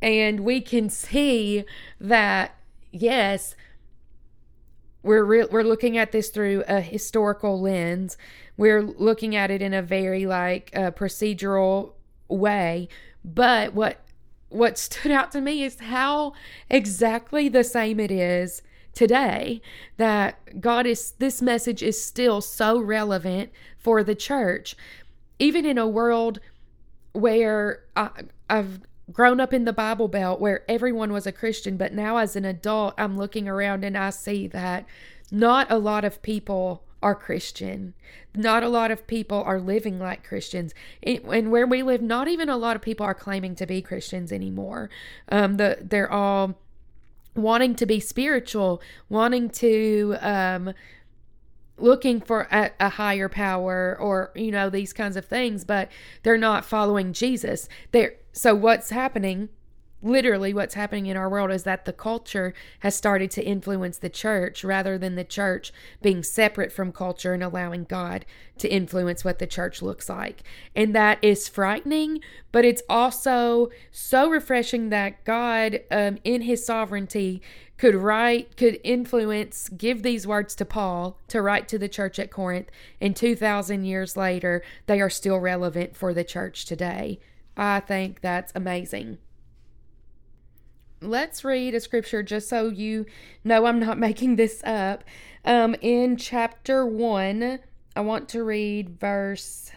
and 0.01 0.41
we 0.41 0.61
can 0.61 0.89
see 0.89 1.65
that, 1.99 2.55
yes, 2.91 3.55
we're 5.03 5.23
re- 5.23 5.47
we're 5.49 5.63
looking 5.63 5.97
at 5.97 6.11
this 6.11 6.29
through 6.29 6.63
a 6.67 6.81
historical 6.81 7.59
lens. 7.59 8.17
We're 8.57 8.81
looking 8.81 9.35
at 9.35 9.51
it 9.51 9.61
in 9.61 9.73
a 9.73 9.81
very 9.81 10.25
like 10.25 10.71
uh, 10.75 10.91
procedural 10.91 11.93
way. 12.27 12.89
But 13.23 13.73
what 13.73 13.99
what 14.49 14.77
stood 14.77 15.11
out 15.11 15.31
to 15.31 15.41
me 15.41 15.63
is 15.63 15.79
how 15.79 16.33
exactly 16.69 17.49
the 17.49 17.63
same 17.63 17.99
it 17.99 18.11
is 18.11 18.61
today 18.93 19.61
that 19.97 20.59
God 20.59 20.85
is 20.85 21.11
this 21.19 21.41
message 21.41 21.81
is 21.81 22.03
still 22.03 22.41
so 22.41 22.79
relevant 22.79 23.51
for 23.77 24.03
the 24.03 24.15
church. 24.15 24.75
Even 25.37 25.65
in 25.65 25.77
a 25.77 25.87
world 25.87 26.39
where 27.13 27.83
I, 27.95 28.09
I've 28.49 28.81
grown 29.11 29.39
up 29.39 29.53
in 29.53 29.65
the 29.65 29.73
Bible 29.73 30.07
Belt 30.07 30.39
where 30.39 30.69
everyone 30.69 31.13
was 31.13 31.25
a 31.25 31.31
Christian, 31.31 31.77
but 31.77 31.93
now 31.93 32.17
as 32.17 32.35
an 32.35 32.45
adult, 32.45 32.93
I'm 32.97 33.17
looking 33.17 33.47
around 33.47 33.83
and 33.83 33.97
I 33.97 34.09
see 34.09 34.47
that 34.47 34.85
not 35.31 35.71
a 35.71 35.77
lot 35.77 36.03
of 36.03 36.21
people 36.21 36.83
are 37.01 37.15
Christian. 37.15 37.93
Not 38.35 38.63
a 38.63 38.69
lot 38.69 38.91
of 38.91 39.07
people 39.07 39.41
are 39.43 39.59
living 39.59 39.99
like 39.99 40.23
Christians. 40.23 40.73
And 41.03 41.51
where 41.51 41.65
we 41.65 41.83
live, 41.83 42.01
not 42.01 42.27
even 42.27 42.49
a 42.49 42.57
lot 42.57 42.75
of 42.75 42.81
people 42.81 43.05
are 43.05 43.13
claiming 43.13 43.55
to 43.55 43.65
be 43.65 43.81
Christians 43.81 44.31
anymore. 44.31 44.89
Um, 45.29 45.57
the, 45.57 45.77
they're 45.81 46.11
all 46.11 46.55
wanting 47.35 47.75
to 47.75 47.85
be 47.85 47.99
spiritual, 47.99 48.81
wanting 49.07 49.49
to 49.49 50.17
um, 50.21 50.73
looking 51.77 52.19
for 52.21 52.47
a, 52.51 52.71
a, 52.79 52.89
higher 52.89 53.29
power 53.29 53.97
or 53.99 54.31
you 54.35 54.51
know 54.51 54.69
these 54.69 54.91
kinds 54.91 55.15
of 55.15 55.23
things 55.23 55.63
but 55.63 55.89
they're 56.23 56.37
not 56.37 56.65
following 56.65 57.13
jesus 57.13 57.69
they're 57.91 58.15
so 58.33 58.53
what's 58.53 58.89
happening 58.89 59.47
literally 60.01 60.53
what's 60.53 60.75
happening 60.75 61.07
in 61.07 61.17
our 61.17 61.29
world 61.29 61.51
is 61.51 61.63
that 61.63 61.85
the 61.85 61.93
culture 61.93 62.53
has 62.79 62.95
started 62.95 63.29
to 63.31 63.45
influence 63.45 63.97
the 63.97 64.09
church 64.09 64.63
rather 64.63 64.97
than 64.97 65.15
the 65.15 65.23
church 65.23 65.73
being 66.01 66.23
separate 66.23 66.71
from 66.71 66.91
culture 66.91 67.33
and 67.33 67.43
allowing 67.43 67.83
God 67.83 68.25
to 68.59 68.69
influence 68.69 69.23
what 69.23 69.39
the 69.39 69.47
church 69.47 69.81
looks 69.81 70.09
like. 70.09 70.43
And 70.75 70.95
that 70.95 71.19
is 71.21 71.47
frightening, 71.47 72.21
but 72.51 72.65
it's 72.65 72.83
also 72.89 73.69
so 73.91 74.29
refreshing 74.29 74.89
that 74.89 75.23
God, 75.25 75.81
um, 75.91 76.17
in 76.23 76.43
his 76.43 76.65
sovereignty, 76.65 77.41
could 77.77 77.95
write, 77.95 78.57
could 78.57 78.79
influence, 78.83 79.69
give 79.69 80.03
these 80.03 80.27
words 80.27 80.53
to 80.55 80.65
Paul 80.65 81.17
to 81.29 81.41
write 81.41 81.69
to 81.69 81.77
the 81.77 81.87
church 81.87 82.19
at 82.19 82.31
Corinth. 82.31 82.69
And 82.99 83.15
2,000 83.15 83.85
years 83.85 84.17
later, 84.17 84.61
they 84.85 84.99
are 84.99 85.09
still 85.09 85.37
relevant 85.37 85.95
for 85.95 86.13
the 86.13 86.25
church 86.25 86.65
today. 86.65 87.19
I 87.55 87.79
think 87.79 88.19
that's 88.21 88.51
amazing 88.53 89.17
let's 91.01 91.43
read 91.43 91.73
a 91.73 91.79
scripture 91.79 92.23
just 92.23 92.49
so 92.49 92.69
you 92.69 93.05
know 93.43 93.65
I'm 93.65 93.79
not 93.79 93.97
making 94.07 94.35
this 94.35 94.61
up. 94.63 95.03
Um, 95.45 95.75
in 95.81 96.17
chapter 96.17 96.85
1, 96.85 97.59
I 97.95 98.01
want 98.01 98.29
to 98.29 98.43
read 98.43 98.99
verse 98.99 99.71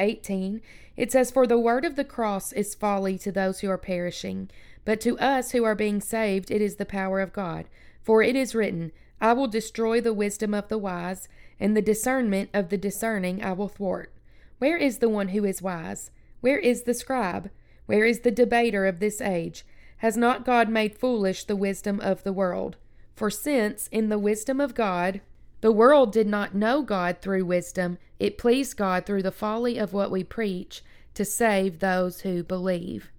18. 0.00 0.60
It 0.96 1.12
says, 1.12 1.30
For 1.30 1.46
the 1.46 1.58
word 1.58 1.84
of 1.84 1.96
the 1.96 2.04
cross 2.04 2.52
is 2.52 2.74
folly 2.74 3.18
to 3.18 3.32
those 3.32 3.60
who 3.60 3.70
are 3.70 3.78
perishing, 3.78 4.50
but 4.84 5.00
to 5.00 5.18
us 5.18 5.52
who 5.52 5.64
are 5.64 5.74
being 5.74 6.00
saved, 6.00 6.50
it 6.50 6.60
is 6.60 6.76
the 6.76 6.86
power 6.86 7.20
of 7.20 7.32
God. 7.32 7.66
For 8.02 8.22
it 8.22 8.36
is 8.36 8.54
written, 8.54 8.92
I 9.20 9.32
will 9.32 9.48
destroy 9.48 10.00
the 10.00 10.12
wisdom 10.12 10.52
of 10.52 10.68
the 10.68 10.78
wise, 10.78 11.28
and 11.58 11.76
the 11.76 11.82
discernment 11.82 12.50
of 12.52 12.68
the 12.68 12.76
discerning 12.76 13.42
I 13.42 13.52
will 13.52 13.68
thwart. 13.68 14.12
Where 14.58 14.76
is 14.76 14.98
the 14.98 15.08
one 15.08 15.28
who 15.28 15.44
is 15.44 15.62
wise? 15.62 16.10
Where 16.40 16.58
is 16.58 16.82
the 16.82 16.94
scribe? 16.94 17.50
Where 17.86 18.04
is 18.04 18.20
the 18.20 18.30
debater 18.30 18.86
of 18.86 19.00
this 19.00 19.20
age? 19.20 19.64
Has 19.98 20.16
not 20.16 20.44
God 20.44 20.68
made 20.68 20.98
foolish 20.98 21.44
the 21.44 21.56
wisdom 21.56 22.00
of 22.00 22.22
the 22.22 22.32
world? 22.32 22.76
For 23.14 23.30
since, 23.30 23.88
in 23.88 24.08
the 24.08 24.18
wisdom 24.18 24.60
of 24.60 24.74
God, 24.74 25.20
the 25.60 25.72
world 25.72 26.12
did 26.12 26.26
not 26.26 26.54
know 26.54 26.82
God 26.82 27.18
through 27.20 27.46
wisdom, 27.46 27.98
it 28.18 28.38
pleased 28.38 28.76
God 28.76 29.06
through 29.06 29.22
the 29.22 29.30
folly 29.30 29.78
of 29.78 29.92
what 29.92 30.10
we 30.10 30.24
preach 30.24 30.82
to 31.14 31.24
save 31.24 31.78
those 31.78 32.20
who 32.20 32.42
believe. 32.42 33.10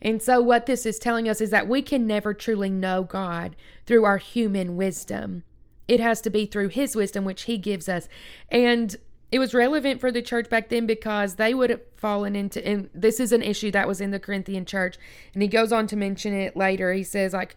And 0.00 0.22
so, 0.22 0.40
what 0.40 0.66
this 0.66 0.86
is 0.86 0.98
telling 0.98 1.28
us 1.28 1.40
is 1.40 1.50
that 1.50 1.68
we 1.68 1.82
can 1.82 2.06
never 2.06 2.34
truly 2.34 2.70
know 2.70 3.02
God 3.02 3.56
through 3.86 4.04
our 4.04 4.18
human 4.18 4.76
wisdom. 4.76 5.44
It 5.88 6.00
has 6.00 6.20
to 6.22 6.30
be 6.30 6.46
through 6.46 6.68
His 6.68 6.94
wisdom, 6.94 7.24
which 7.24 7.42
He 7.42 7.58
gives 7.58 7.88
us. 7.88 8.08
And 8.50 8.96
it 9.34 9.40
was 9.40 9.52
relevant 9.52 10.00
for 10.00 10.12
the 10.12 10.22
church 10.22 10.48
back 10.48 10.68
then 10.68 10.86
because 10.86 11.34
they 11.34 11.54
would 11.54 11.68
have 11.68 11.80
fallen 11.96 12.36
into 12.36 12.64
and 12.64 12.88
this 12.94 13.18
is 13.18 13.32
an 13.32 13.42
issue 13.42 13.68
that 13.72 13.88
was 13.88 14.00
in 14.00 14.12
the 14.12 14.20
Corinthian 14.20 14.64
church 14.64 14.96
and 15.32 15.42
he 15.42 15.48
goes 15.48 15.72
on 15.72 15.88
to 15.88 15.96
mention 15.96 16.32
it 16.32 16.56
later. 16.56 16.92
He 16.92 17.02
says 17.02 17.32
like 17.32 17.56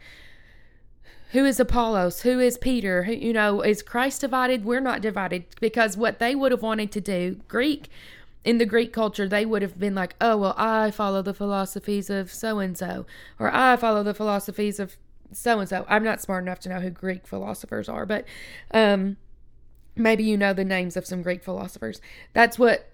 who 1.33 1.45
is 1.45 1.59
Apollos? 1.59 2.21
Who 2.21 2.39
is 2.39 2.57
Peter? 2.57 3.03
Who, 3.03 3.11
you 3.11 3.31
know 3.31 3.61
is 3.61 3.83
Christ 3.83 4.21
divided? 4.21 4.65
We're 4.65 4.79
not 4.79 5.01
divided. 5.01 5.45
Because 5.61 5.95
what 5.95 6.17
they 6.17 6.33
would 6.33 6.51
have 6.51 6.63
wanted 6.63 6.91
to 6.93 7.01
do 7.01 7.41
Greek 7.47 7.91
in 8.43 8.57
the 8.57 8.65
Greek 8.65 8.91
culture, 8.91 9.27
they 9.27 9.45
would 9.45 9.61
have 9.61 9.77
been 9.77 9.93
like, 9.93 10.15
oh, 10.19 10.35
well, 10.35 10.55
I 10.57 10.89
follow 10.89 11.21
the 11.21 11.33
philosophies 11.35 12.09
of 12.09 12.33
so 12.33 12.57
and 12.57 12.75
so, 12.75 13.05
or 13.37 13.53
I 13.53 13.75
follow 13.75 14.01
the 14.01 14.15
philosophies 14.15 14.79
of 14.79 14.97
so 15.31 15.59
and 15.59 15.69
so. 15.69 15.85
I'm 15.87 16.03
not 16.03 16.21
smart 16.21 16.43
enough 16.43 16.59
to 16.61 16.69
know 16.69 16.79
who 16.79 16.89
Greek 16.89 17.27
philosophers 17.27 17.87
are, 17.87 18.07
but 18.07 18.25
um, 18.71 19.17
maybe 19.97 20.23
you 20.23 20.37
know 20.37 20.53
the 20.53 20.65
names 20.65 20.95
of 20.95 21.05
some 21.05 21.21
Greek 21.21 21.43
philosophers. 21.43 22.01
That's 22.33 22.57
what 22.57 22.89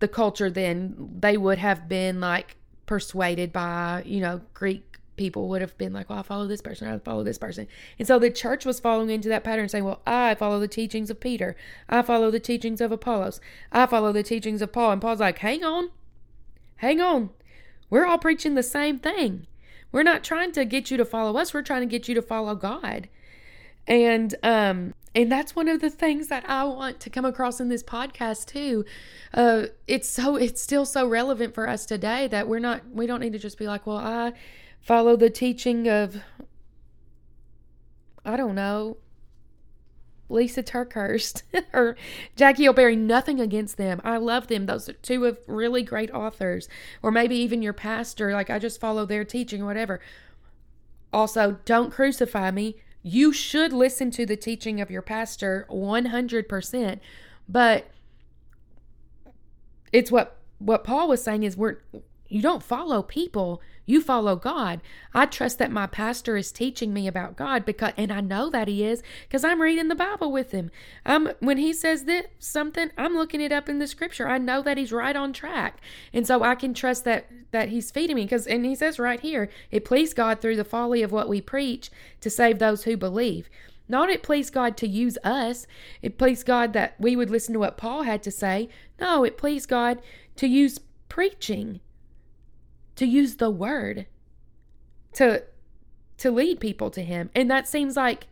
the 0.00 0.08
culture 0.08 0.50
then 0.50 1.10
they 1.20 1.36
would 1.36 1.58
have 1.58 1.88
been 1.88 2.20
like 2.20 2.56
persuaded 2.86 3.52
by, 3.52 4.02
you 4.04 4.20
know, 4.20 4.40
Greek 4.54 4.98
people 5.16 5.48
would 5.48 5.60
have 5.60 5.76
been 5.76 5.92
like, 5.92 6.08
well, 6.08 6.18
I 6.18 6.22
follow 6.22 6.46
this 6.46 6.62
person, 6.62 6.88
I 6.88 6.98
follow 6.98 7.22
this 7.22 7.36
person. 7.36 7.68
And 7.98 8.08
so 8.08 8.18
the 8.18 8.30
church 8.30 8.64
was 8.64 8.80
following 8.80 9.10
into 9.10 9.28
that 9.28 9.44
pattern, 9.44 9.68
saying, 9.68 9.84
well, 9.84 10.00
I 10.06 10.34
follow 10.34 10.58
the 10.58 10.66
teachings 10.66 11.10
of 11.10 11.20
Peter, 11.20 11.54
I 11.88 12.00
follow 12.00 12.30
the 12.30 12.40
teachings 12.40 12.80
of 12.80 12.90
Apollos, 12.90 13.38
I 13.70 13.84
follow 13.84 14.12
the 14.12 14.22
teachings 14.22 14.62
of 14.62 14.72
Paul. 14.72 14.92
And 14.92 15.00
Paul's 15.02 15.20
like, 15.20 15.38
hang 15.38 15.62
on, 15.62 15.90
hang 16.76 17.02
on. 17.02 17.30
We're 17.90 18.06
all 18.06 18.18
preaching 18.18 18.54
the 18.54 18.62
same 18.62 18.98
thing. 18.98 19.46
We're 19.92 20.04
not 20.04 20.24
trying 20.24 20.52
to 20.52 20.64
get 20.64 20.90
you 20.90 20.96
to 20.96 21.04
follow 21.04 21.38
us, 21.38 21.52
we're 21.52 21.62
trying 21.62 21.82
to 21.82 21.86
get 21.86 22.08
you 22.08 22.14
to 22.14 22.22
follow 22.22 22.54
God. 22.54 23.08
And 23.86 24.34
um 24.42 24.94
and 25.14 25.30
that's 25.30 25.56
one 25.56 25.68
of 25.68 25.80
the 25.80 25.90
things 25.90 26.28
that 26.28 26.48
I 26.48 26.64
want 26.64 27.00
to 27.00 27.10
come 27.10 27.24
across 27.24 27.60
in 27.60 27.68
this 27.68 27.82
podcast 27.82 28.46
too. 28.46 28.84
Uh, 29.34 29.66
it's 29.86 30.08
so 30.08 30.36
it's 30.36 30.62
still 30.62 30.84
so 30.84 31.06
relevant 31.06 31.54
for 31.54 31.68
us 31.68 31.84
today 31.84 32.28
that 32.28 32.46
we're 32.46 32.60
not 32.60 32.82
we 32.92 33.06
don't 33.06 33.20
need 33.20 33.32
to 33.32 33.38
just 33.38 33.58
be 33.58 33.66
like, 33.66 33.86
well, 33.86 33.96
I 33.96 34.32
follow 34.80 35.16
the 35.16 35.30
teaching 35.30 35.88
of 35.88 36.22
I 38.24 38.36
don't 38.36 38.54
know 38.54 38.98
Lysa 40.30 40.62
TerKeurst 40.62 41.42
or 41.72 41.96
Jackie 42.36 42.68
O'Berry. 42.68 42.94
Nothing 42.94 43.40
against 43.40 43.76
them. 43.76 44.00
I 44.04 44.16
love 44.16 44.46
them. 44.46 44.66
Those 44.66 44.88
are 44.88 44.92
two 44.94 45.24
of 45.26 45.38
really 45.48 45.82
great 45.82 46.12
authors. 46.12 46.68
Or 47.02 47.10
maybe 47.10 47.34
even 47.36 47.62
your 47.62 47.72
pastor. 47.72 48.32
Like 48.32 48.48
I 48.48 48.60
just 48.60 48.80
follow 48.80 49.04
their 49.04 49.24
teaching 49.24 49.62
or 49.62 49.66
whatever. 49.66 50.00
Also, 51.12 51.58
don't 51.64 51.90
crucify 51.90 52.52
me 52.52 52.76
you 53.02 53.32
should 53.32 53.72
listen 53.72 54.10
to 54.12 54.26
the 54.26 54.36
teaching 54.36 54.80
of 54.80 54.90
your 54.90 55.02
pastor 55.02 55.66
100%. 55.70 57.00
But 57.48 57.90
it's 59.92 60.10
what 60.10 60.36
what 60.58 60.84
Paul 60.84 61.08
was 61.08 61.22
saying 61.24 61.42
is 61.42 61.56
we're 61.56 61.78
you 62.28 62.42
don't 62.42 62.62
follow 62.62 63.02
people, 63.02 63.60
You 63.90 64.00
follow 64.00 64.36
God. 64.36 64.80
I 65.12 65.26
trust 65.26 65.58
that 65.58 65.72
my 65.72 65.88
pastor 65.88 66.36
is 66.36 66.52
teaching 66.52 66.94
me 66.94 67.08
about 67.08 67.34
God 67.34 67.64
because 67.64 67.92
and 67.96 68.12
I 68.12 68.20
know 68.20 68.48
that 68.48 68.68
he 68.68 68.84
is 68.84 69.02
because 69.26 69.42
I'm 69.42 69.60
reading 69.60 69.88
the 69.88 69.96
Bible 69.96 70.30
with 70.30 70.52
him. 70.52 70.70
Um 71.04 71.32
when 71.40 71.58
he 71.58 71.72
says 71.72 72.04
this 72.04 72.26
something, 72.38 72.92
I'm 72.96 73.16
looking 73.16 73.40
it 73.40 73.50
up 73.50 73.68
in 73.68 73.80
the 73.80 73.88
scripture. 73.88 74.28
I 74.28 74.38
know 74.38 74.62
that 74.62 74.78
he's 74.78 74.92
right 74.92 75.16
on 75.16 75.32
track. 75.32 75.80
And 76.12 76.24
so 76.24 76.44
I 76.44 76.54
can 76.54 76.72
trust 76.72 77.02
that 77.02 77.26
that 77.50 77.70
he's 77.70 77.90
feeding 77.90 78.14
me 78.14 78.26
because 78.26 78.46
and 78.46 78.64
he 78.64 78.76
says 78.76 79.00
right 79.00 79.18
here, 79.18 79.50
it 79.72 79.84
pleased 79.84 80.14
God 80.14 80.40
through 80.40 80.54
the 80.54 80.64
folly 80.64 81.02
of 81.02 81.10
what 81.10 81.28
we 81.28 81.40
preach 81.40 81.90
to 82.20 82.30
save 82.30 82.60
those 82.60 82.84
who 82.84 82.96
believe. 82.96 83.50
Not 83.88 84.08
it 84.08 84.22
pleased 84.22 84.54
God 84.54 84.76
to 84.76 84.86
use 84.86 85.18
us. 85.24 85.66
It 86.00 86.16
pleased 86.16 86.46
God 86.46 86.74
that 86.74 86.94
we 87.00 87.16
would 87.16 87.28
listen 87.28 87.54
to 87.54 87.58
what 87.58 87.76
Paul 87.76 88.02
had 88.04 88.22
to 88.22 88.30
say. 88.30 88.68
No, 89.00 89.24
it 89.24 89.36
pleased 89.36 89.68
God 89.68 90.00
to 90.36 90.46
use 90.46 90.78
preaching, 91.08 91.80
to 93.00 93.06
use 93.06 93.36
the 93.36 93.50
word 93.50 94.04
to 95.14 95.42
to 96.18 96.30
lead 96.30 96.60
people 96.60 96.90
to 96.90 97.02
him. 97.02 97.30
And 97.34 97.50
that 97.50 97.66
seems 97.66 97.96
like 97.96 98.26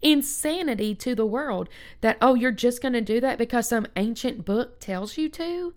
insanity 0.00 0.94
to 0.94 1.14
the 1.14 1.26
world 1.26 1.68
that 2.00 2.16
oh 2.22 2.34
you're 2.34 2.50
just 2.50 2.80
going 2.80 2.94
to 2.94 3.02
do 3.02 3.20
that 3.20 3.36
because 3.36 3.68
some 3.68 3.86
ancient 3.96 4.46
book 4.46 4.80
tells 4.80 5.18
you 5.18 5.28
to. 5.28 5.74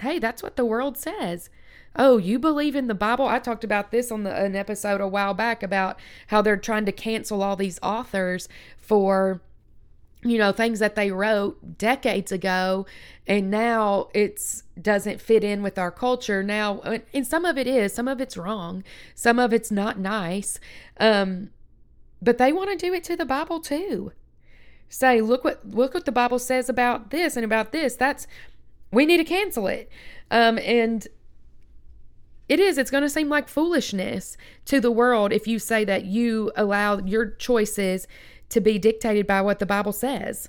Hey, 0.00 0.18
that's 0.18 0.42
what 0.42 0.56
the 0.56 0.64
world 0.64 0.98
says 0.98 1.48
oh, 1.96 2.16
you 2.16 2.40
believe 2.40 2.74
in 2.74 2.88
the 2.88 2.94
Bible? 2.94 3.28
I 3.28 3.38
talked 3.38 3.62
about 3.62 3.92
this 3.92 4.10
on 4.10 4.24
the, 4.24 4.34
an 4.34 4.56
episode 4.56 5.00
a 5.00 5.06
while 5.06 5.32
back 5.32 5.62
about 5.62 5.96
how 6.26 6.42
they're 6.42 6.56
trying 6.56 6.86
to 6.86 6.90
cancel 6.90 7.40
all 7.40 7.54
these 7.54 7.78
authors 7.84 8.48
for 8.76 9.40
you 10.24 10.38
know 10.38 10.52
things 10.52 10.78
that 10.78 10.94
they 10.94 11.10
wrote 11.10 11.78
decades 11.78 12.32
ago 12.32 12.86
and 13.26 13.50
now 13.50 14.08
it's 14.14 14.62
doesn't 14.80 15.20
fit 15.20 15.44
in 15.44 15.62
with 15.62 15.78
our 15.78 15.90
culture 15.90 16.42
now 16.42 16.80
and 17.12 17.26
some 17.26 17.44
of 17.44 17.58
it 17.58 17.66
is 17.66 17.92
some 17.92 18.08
of 18.08 18.20
it's 18.20 18.36
wrong 18.36 18.82
some 19.14 19.38
of 19.38 19.52
it's 19.52 19.70
not 19.70 19.98
nice 19.98 20.58
um 20.98 21.50
but 22.22 22.38
they 22.38 22.52
want 22.52 22.70
to 22.70 22.76
do 22.76 22.92
it 22.94 23.04
to 23.04 23.14
the 23.16 23.26
bible 23.26 23.60
too 23.60 24.12
say 24.88 25.20
look 25.20 25.44
what 25.44 25.60
look 25.68 25.94
what 25.94 26.06
the 26.06 26.12
bible 26.12 26.38
says 26.38 26.68
about 26.68 27.10
this 27.10 27.36
and 27.36 27.44
about 27.44 27.70
this 27.70 27.94
that's 27.94 28.26
we 28.90 29.04
need 29.04 29.18
to 29.18 29.24
cancel 29.24 29.66
it 29.66 29.90
um 30.30 30.58
and 30.58 31.06
it 32.48 32.60
is. 32.60 32.76
It's 32.76 32.90
going 32.90 33.02
to 33.02 33.08
seem 33.10 33.28
like 33.28 33.48
foolishness 33.48 34.36
to 34.66 34.80
the 34.80 34.90
world 34.90 35.32
if 35.32 35.46
you 35.46 35.58
say 35.58 35.84
that 35.84 36.04
you 36.04 36.52
allow 36.56 36.98
your 36.98 37.30
choices 37.30 38.06
to 38.54 38.60
be 38.60 38.78
dictated 38.78 39.26
by 39.26 39.42
what 39.42 39.58
the 39.58 39.66
Bible 39.66 39.92
says. 39.92 40.48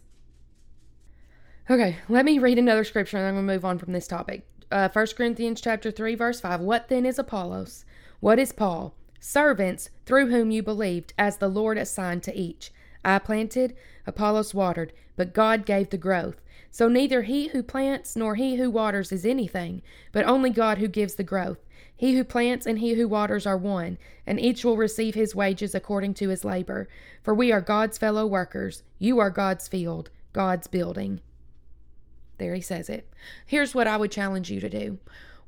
Okay, 1.69 1.97
let 2.07 2.23
me 2.23 2.37
read 2.37 2.59
another 2.59 2.83
scripture 2.83 3.17
and 3.17 3.25
I'm 3.25 3.33
going 3.33 3.47
to 3.47 3.53
move 3.53 3.65
on 3.65 3.79
from 3.79 3.93
this 3.93 4.07
topic. 4.07 4.47
Uh, 4.71 4.89
1 4.93 5.07
Corinthians 5.17 5.59
chapter 5.59 5.89
3 5.89 6.13
verse 6.13 6.39
5. 6.39 6.61
What 6.61 6.87
then 6.87 7.05
is 7.05 7.17
Apollos? 7.17 7.83
What 8.19 8.37
is 8.37 8.51
Paul? 8.51 8.95
Servants 9.19 9.89
through 10.05 10.29
whom 10.29 10.51
you 10.51 10.61
believed, 10.61 11.13
as 11.17 11.37
the 11.37 11.47
Lord 11.47 11.79
assigned 11.79 12.21
to 12.23 12.35
each. 12.37 12.71
I 13.03 13.17
planted, 13.17 13.75
Apollos 14.05 14.53
watered, 14.53 14.93
but 15.15 15.33
God 15.33 15.65
gave 15.65 15.89
the 15.89 15.97
growth. 15.97 16.41
So 16.69 16.87
neither 16.87 17.23
he 17.23 17.47
who 17.47 17.63
plants 17.63 18.15
nor 18.15 18.35
he 18.35 18.57
who 18.57 18.69
waters 18.69 19.11
is 19.11 19.25
anything, 19.25 19.81
but 20.11 20.25
only 20.25 20.51
God 20.51 20.77
who 20.77 20.87
gives 20.87 21.15
the 21.15 21.23
growth. 21.23 21.64
He 21.97 22.15
who 22.15 22.23
plants 22.23 22.65
and 22.65 22.79
he 22.79 22.93
who 22.93 23.07
waters 23.07 23.45
are 23.45 23.57
one, 23.57 23.97
and 24.27 24.39
each 24.39 24.65
will 24.65 24.77
receive 24.77 25.15
his 25.15 25.35
wages 25.35 25.73
according 25.73 26.13
to 26.15 26.29
his 26.29 26.43
labor. 26.43 26.89
For 27.23 27.33
we 27.33 27.51
are 27.51 27.61
God's 27.61 27.97
fellow 27.97 28.25
workers. 28.25 28.83
You 28.99 29.19
are 29.19 29.29
God's 29.29 29.67
field, 29.67 30.09
God's 30.33 30.67
building. 30.67 31.21
There 32.37 32.53
he 32.53 32.61
says 32.61 32.89
it. 32.89 33.07
Here's 33.45 33.73
what 33.73 33.87
I 33.87 33.97
would 33.97 34.11
challenge 34.11 34.51
you 34.51 34.59
to 34.59 34.69
do. 34.69 34.99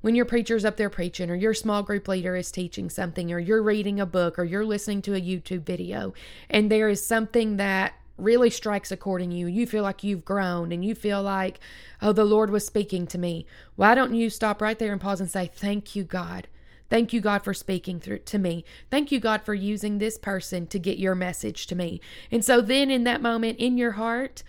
When 0.02 0.16
your 0.16 0.26
preacher's 0.26 0.64
up 0.64 0.78
there 0.78 0.92
preaching, 0.92 1.30
or 1.30 1.36
your 1.36 1.54
small 1.54 1.84
group 1.84 2.08
leader 2.08 2.36
is 2.36 2.52
teaching 2.52 2.90
something, 2.90 3.32
or 3.32 3.40
you're 3.40 3.64
reading 3.64 4.00
a 4.00 4.06
book, 4.06 4.40
or 4.40 4.44
you're 4.44 4.64
listening 4.64 5.02
to 5.02 5.16
a 5.16 5.22
YouTube 5.22 5.64
video, 5.64 6.14
and 6.50 6.72
there 6.72 6.88
is 6.88 7.06
something 7.06 7.58
that 7.58 7.94
really 8.18 8.50
strikes 8.50 8.92
a 8.92 8.98
chord 8.98 9.22
in 9.22 9.32
you, 9.32 9.48
you 9.48 9.68
feel 9.68 9.84
like 9.84 10.04
you've 10.04 10.26
grown 10.26 10.72
and 10.72 10.84
you 10.84 10.96
feel 10.96 11.22
like, 11.22 11.60
oh, 12.02 12.14
the 12.14 12.26
Lord 12.26 12.50
was 12.50 12.66
speaking 12.66 13.08
to 13.08 13.18
me. 13.18 13.46
Why 13.76 13.96
don't 13.96 14.16
you 14.16 14.30
stop 14.30 14.62
right 14.62 14.78
there 14.78 14.92
and 14.92 15.02
pause 15.02 15.22
and 15.22 15.30
say, 15.30 15.50
Thank 15.54 15.96
you, 15.96 16.04
God. 16.04 16.48
Thank 16.90 17.12
you, 17.12 17.20
God, 17.20 17.44
for 17.44 17.54
speaking 17.54 18.00
through 18.00 18.20
to 18.20 18.40
me. 18.40 18.64
Thank 18.90 19.12
you, 19.12 19.20
God, 19.20 19.42
for 19.42 19.54
using 19.54 19.98
this 19.98 20.18
person 20.18 20.68
to 20.68 20.80
get 20.80 20.98
your 20.98 21.16
message 21.16 21.68
to 21.68 21.76
me. 21.76 22.00
And 22.32 22.46
so 22.46 22.62
then 22.62 22.90
in 22.90 23.04
that 23.04 23.22
moment 23.22 23.60
in 23.60 23.78
your 23.78 23.92
heart, 23.92 24.44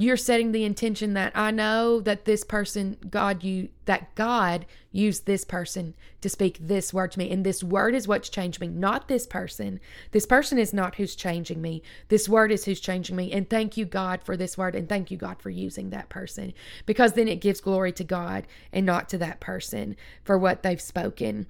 you're 0.00 0.16
setting 0.16 0.52
the 0.52 0.62
intention 0.62 1.14
that 1.14 1.32
I 1.34 1.50
know 1.50 2.00
that 2.00 2.24
this 2.24 2.44
person, 2.44 2.98
God, 3.10 3.42
you, 3.42 3.70
that 3.86 4.14
God 4.14 4.64
used 4.92 5.26
this 5.26 5.44
person 5.44 5.94
to 6.20 6.28
speak 6.28 6.56
this 6.60 6.94
word 6.94 7.10
to 7.12 7.18
me. 7.18 7.28
And 7.32 7.44
this 7.44 7.64
word 7.64 7.96
is 7.96 8.06
what's 8.06 8.28
changed 8.28 8.60
me, 8.60 8.68
not 8.68 9.08
this 9.08 9.26
person. 9.26 9.80
This 10.12 10.24
person 10.24 10.56
is 10.56 10.72
not 10.72 10.94
who's 10.94 11.16
changing 11.16 11.60
me. 11.60 11.82
This 12.10 12.28
word 12.28 12.52
is 12.52 12.64
who's 12.64 12.78
changing 12.78 13.16
me. 13.16 13.32
And 13.32 13.50
thank 13.50 13.76
you, 13.76 13.84
God, 13.84 14.22
for 14.22 14.36
this 14.36 14.56
word. 14.56 14.76
And 14.76 14.88
thank 14.88 15.10
you, 15.10 15.16
God, 15.16 15.42
for 15.42 15.50
using 15.50 15.90
that 15.90 16.08
person 16.08 16.54
because 16.86 17.14
then 17.14 17.26
it 17.26 17.40
gives 17.40 17.60
glory 17.60 17.90
to 17.90 18.04
God 18.04 18.46
and 18.72 18.86
not 18.86 19.08
to 19.08 19.18
that 19.18 19.40
person 19.40 19.96
for 20.22 20.38
what 20.38 20.62
they've 20.62 20.80
spoken. 20.80 21.48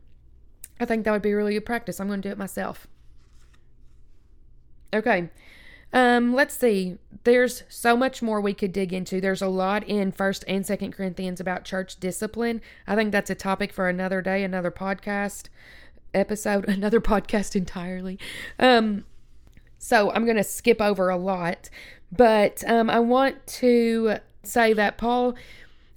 I 0.80 0.86
think 0.86 1.04
that 1.04 1.12
would 1.12 1.20
be 1.20 1.34
really 1.34 1.52
good 1.52 1.66
practice. 1.66 2.00
I'm 2.00 2.08
going 2.08 2.22
to 2.22 2.28
do 2.28 2.32
it 2.32 2.38
myself. 2.38 2.88
Okay. 4.94 5.28
Um, 5.92 6.34
let's 6.34 6.56
see. 6.56 6.98
There's 7.24 7.62
so 7.68 7.96
much 7.96 8.22
more 8.22 8.40
we 8.40 8.54
could 8.54 8.72
dig 8.72 8.92
into. 8.92 9.20
There's 9.20 9.42
a 9.42 9.48
lot 9.48 9.84
in 9.84 10.12
First 10.12 10.44
and 10.46 10.66
Second 10.66 10.92
Corinthians 10.92 11.40
about 11.40 11.64
church 11.64 11.98
discipline. 11.98 12.60
I 12.86 12.94
think 12.94 13.12
that's 13.12 13.30
a 13.30 13.34
topic 13.34 13.72
for 13.72 13.88
another 13.88 14.20
day, 14.20 14.44
another 14.44 14.70
podcast 14.70 15.48
episode, 16.12 16.64
another 16.68 17.00
podcast 17.00 17.56
entirely. 17.56 18.18
Um, 18.58 19.04
so 19.78 20.10
I'm 20.10 20.24
going 20.24 20.36
to 20.36 20.44
skip 20.44 20.80
over 20.80 21.08
a 21.08 21.16
lot, 21.16 21.70
but 22.10 22.62
um, 22.66 22.90
I 22.90 23.00
want 23.00 23.46
to 23.46 24.16
say 24.42 24.72
that 24.72 24.98
Paul 24.98 25.36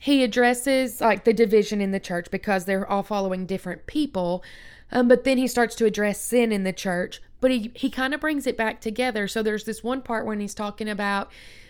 he 0.02 0.24
addresses 0.24 1.00
like 1.00 1.26
the 1.26 1.34
division 1.34 1.80
in 1.80 1.92
the 1.92 2.00
church 2.00 2.32
because 2.32 2.66
they're 2.66 2.90
all 2.90 3.04
following 3.04 3.46
different 3.46 3.86
people. 3.86 4.44
Um, 4.92 5.08
but 5.08 5.26
then 5.26 5.38
he 5.38 5.46
starts 5.46 5.76
to 5.76 5.86
address 5.86 6.20
sin 6.20 6.52
in 6.52 6.64
the 6.64 6.74
church 6.74 7.22
but 7.42 7.52
he, 7.52 7.72
he 7.76 7.90
kind 7.90 8.14
of 8.14 8.22
brings 8.22 8.48
it 8.48 8.56
back 8.56 8.80
together. 8.80 9.28
So 9.28 9.44
there's 9.44 9.66
this 9.66 9.84
one 9.84 10.02
part 10.02 10.26
when 10.26 10.40
he's 10.40 10.54
talking 10.54 10.88
about 10.88 11.30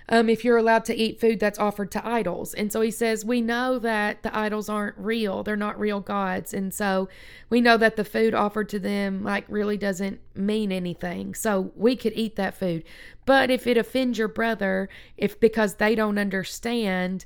um, 0.10 0.29
if 0.29 0.43
you're 0.43 0.57
allowed 0.57 0.84
to 0.86 0.95
eat 0.95 1.21
food 1.21 1.39
that's 1.39 1.57
offered 1.57 1.89
to 1.91 2.05
idols. 2.05 2.53
And 2.53 2.71
so 2.71 2.81
he 2.81 2.91
says, 2.91 3.23
We 3.23 3.41
know 3.41 3.79
that 3.79 4.23
the 4.23 4.38
idols 4.38 4.67
aren't 4.67 4.97
real, 4.97 5.41
they're 5.41 5.55
not 5.55 5.79
real 5.79 6.01
gods. 6.01 6.53
And 6.53 6.73
so 6.73 7.07
we 7.49 7.62
know 7.62 7.77
that 7.77 7.95
the 7.95 8.03
food 8.03 8.34
offered 8.34 8.67
to 8.69 8.79
them, 8.79 9.23
like, 9.23 9.45
really 9.47 9.77
doesn't 9.77 10.19
mean 10.36 10.71
anything. 10.71 11.34
So 11.34 11.71
we 11.75 11.95
could 11.95 12.13
eat 12.13 12.36
that 12.36 12.55
food. 12.55 12.84
But 13.25 13.49
if 13.49 13.65
it 13.65 13.77
offends 13.77 14.17
your 14.17 14.27
brother, 14.27 14.89
if 15.15 15.39
because 15.39 15.75
they 15.75 15.95
don't 15.95 16.17
understand, 16.17 17.23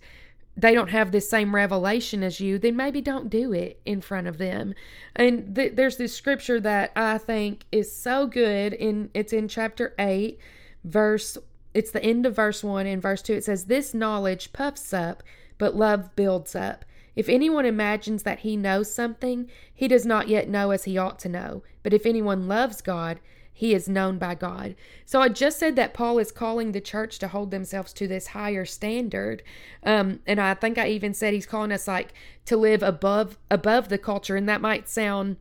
they 0.58 0.74
don't 0.74 0.90
have 0.90 1.12
this 1.12 1.30
same 1.30 1.54
revelation 1.54 2.24
as 2.24 2.40
you, 2.40 2.58
then 2.58 2.76
maybe 2.76 3.02
don't 3.02 3.30
do 3.30 3.52
it 3.52 3.80
in 3.86 4.00
front 4.02 4.28
of 4.28 4.38
them. 4.38 4.74
And 5.16 5.56
th- 5.56 5.76
there's 5.76 5.98
this 5.98 6.16
scripture 6.16 6.60
that 6.62 6.92
I 6.96 7.18
think 7.18 7.66
is 7.72 7.92
so 7.94 8.26
good 8.26 8.74
in 8.74 9.10
it's 9.14 9.34
in 9.34 9.48
chapter 9.48 9.94
8 10.00 10.40
verse 10.84 11.38
it's 11.74 11.92
the 11.92 12.04
end 12.04 12.26
of 12.26 12.36
verse 12.36 12.64
1 12.64 12.86
and 12.86 13.02
verse 13.02 13.22
2 13.22 13.34
it 13.34 13.44
says 13.44 13.66
this 13.66 13.94
knowledge 13.94 14.54
puffs 14.54 14.94
up 14.94 15.24
but 15.58 15.76
love 15.76 16.16
builds 16.16 16.56
up. 16.56 16.86
If 17.16 17.30
anyone 17.30 17.66
imagines 17.66 18.24
that 18.24 18.40
he 18.40 18.58
knows 18.58 18.94
something, 18.94 19.50
he 19.74 19.88
does 19.88 20.06
not 20.06 20.28
yet 20.28 20.50
know 20.50 20.72
as 20.72 20.84
he 20.84 20.98
ought 20.98 21.18
to 21.20 21.30
know. 21.30 21.64
But 21.82 21.94
if 21.94 22.06
anyone 22.06 22.48
loves 22.48 22.82
God, 22.82 23.20
he 23.58 23.74
is 23.74 23.88
known 23.88 24.18
by 24.18 24.36
God. 24.36 24.76
So 25.06 25.22
I 25.22 25.30
just 25.30 25.58
said 25.58 25.78
that 25.78 25.94
Paul 25.94 26.20
is 26.20 26.30
calling 26.30 26.74
the 26.74 26.82
church 26.82 27.18
to 27.20 27.30
hold 27.30 27.52
themselves 27.52 27.94
to 27.94 28.06
this 28.06 28.28
higher 28.28 28.66
standard. 28.66 29.42
Um, 29.82 30.20
and 30.28 30.42
I 30.42 30.56
think 30.56 30.78
I 30.78 30.90
even 30.90 31.14
said 31.14 31.34
he's 31.34 31.46
calling 31.46 31.72
us 31.72 31.88
like 31.88 32.14
to 32.48 32.58
live 32.58 32.84
above 32.84 33.38
above 33.50 33.88
the 33.88 33.98
culture. 33.98 34.36
And 34.36 34.50
that 34.50 34.60
might 34.60 34.90
sound 34.90 35.38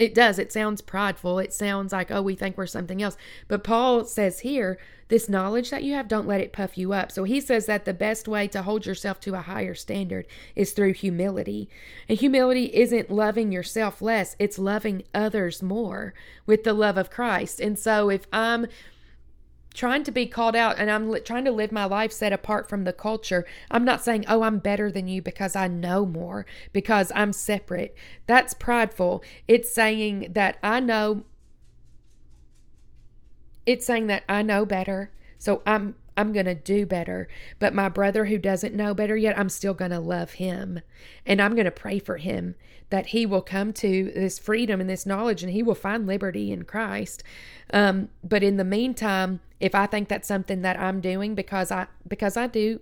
it 0.00 0.14
does. 0.14 0.38
It 0.38 0.52
sounds 0.52 0.80
prideful. 0.80 1.38
It 1.38 1.52
sounds 1.52 1.92
like, 1.92 2.10
oh, 2.10 2.22
we 2.22 2.34
think 2.34 2.56
we're 2.56 2.66
something 2.66 3.02
else. 3.02 3.16
But 3.48 3.62
Paul 3.62 4.04
says 4.04 4.40
here, 4.40 4.78
this 5.08 5.28
knowledge 5.28 5.70
that 5.70 5.82
you 5.82 5.92
have, 5.94 6.08
don't 6.08 6.26
let 6.26 6.40
it 6.40 6.52
puff 6.52 6.78
you 6.78 6.92
up. 6.92 7.12
So 7.12 7.24
he 7.24 7.40
says 7.40 7.66
that 7.66 7.84
the 7.84 7.92
best 7.92 8.28
way 8.28 8.46
to 8.48 8.62
hold 8.62 8.86
yourself 8.86 9.20
to 9.20 9.34
a 9.34 9.40
higher 9.40 9.74
standard 9.74 10.26
is 10.56 10.72
through 10.72 10.94
humility. 10.94 11.68
And 12.08 12.18
humility 12.18 12.66
isn't 12.74 13.10
loving 13.10 13.52
yourself 13.52 14.00
less, 14.00 14.36
it's 14.38 14.58
loving 14.58 15.02
others 15.12 15.62
more 15.62 16.14
with 16.46 16.64
the 16.64 16.72
love 16.72 16.96
of 16.96 17.10
Christ. 17.10 17.60
And 17.60 17.78
so 17.78 18.08
if 18.08 18.26
I'm 18.32 18.66
trying 19.74 20.02
to 20.04 20.10
be 20.10 20.26
called 20.26 20.56
out 20.56 20.78
and 20.78 20.90
I'm 20.90 21.10
li- 21.10 21.20
trying 21.20 21.44
to 21.44 21.52
live 21.52 21.72
my 21.72 21.84
life 21.84 22.12
set 22.12 22.32
apart 22.32 22.68
from 22.68 22.84
the 22.84 22.92
culture. 22.92 23.46
I'm 23.70 23.84
not 23.84 24.02
saying, 24.02 24.24
oh, 24.28 24.42
I'm 24.42 24.58
better 24.58 24.90
than 24.90 25.08
you 25.08 25.22
because 25.22 25.54
I 25.54 25.68
know 25.68 26.04
more, 26.04 26.46
because 26.72 27.12
I'm 27.14 27.32
separate. 27.32 27.94
That's 28.26 28.54
prideful. 28.54 29.22
It's 29.46 29.72
saying 29.72 30.32
that 30.32 30.58
I 30.62 30.80
know, 30.80 31.24
it's 33.66 33.86
saying 33.86 34.08
that 34.08 34.24
I 34.28 34.42
know 34.42 34.66
better. 34.66 35.12
So 35.38 35.62
I'm 35.64 35.94
I'm 36.16 36.32
going 36.32 36.46
to 36.46 36.54
do 36.54 36.86
better. 36.86 37.28
But 37.58 37.74
my 37.74 37.88
brother 37.88 38.26
who 38.26 38.38
doesn't 38.38 38.74
know 38.74 38.94
better 38.94 39.16
yet, 39.16 39.38
I'm 39.38 39.48
still 39.48 39.74
going 39.74 39.90
to 39.90 40.00
love 40.00 40.32
him. 40.32 40.80
And 41.24 41.40
I'm 41.40 41.54
going 41.54 41.64
to 41.64 41.70
pray 41.70 41.98
for 41.98 42.18
him 42.18 42.54
that 42.90 43.06
he 43.06 43.24
will 43.24 43.42
come 43.42 43.72
to 43.72 44.10
this 44.14 44.38
freedom 44.38 44.80
and 44.80 44.90
this 44.90 45.06
knowledge 45.06 45.42
and 45.42 45.52
he 45.52 45.62
will 45.62 45.74
find 45.74 46.06
liberty 46.06 46.50
in 46.52 46.64
Christ. 46.64 47.22
Um, 47.72 48.08
but 48.22 48.42
in 48.42 48.56
the 48.56 48.64
meantime, 48.64 49.40
if 49.60 49.74
I 49.74 49.86
think 49.86 50.08
that's 50.08 50.28
something 50.28 50.62
that 50.62 50.78
I'm 50.78 51.00
doing 51.00 51.34
because 51.34 51.70
I 51.70 51.86
because 52.08 52.36
I 52.36 52.46
do 52.46 52.80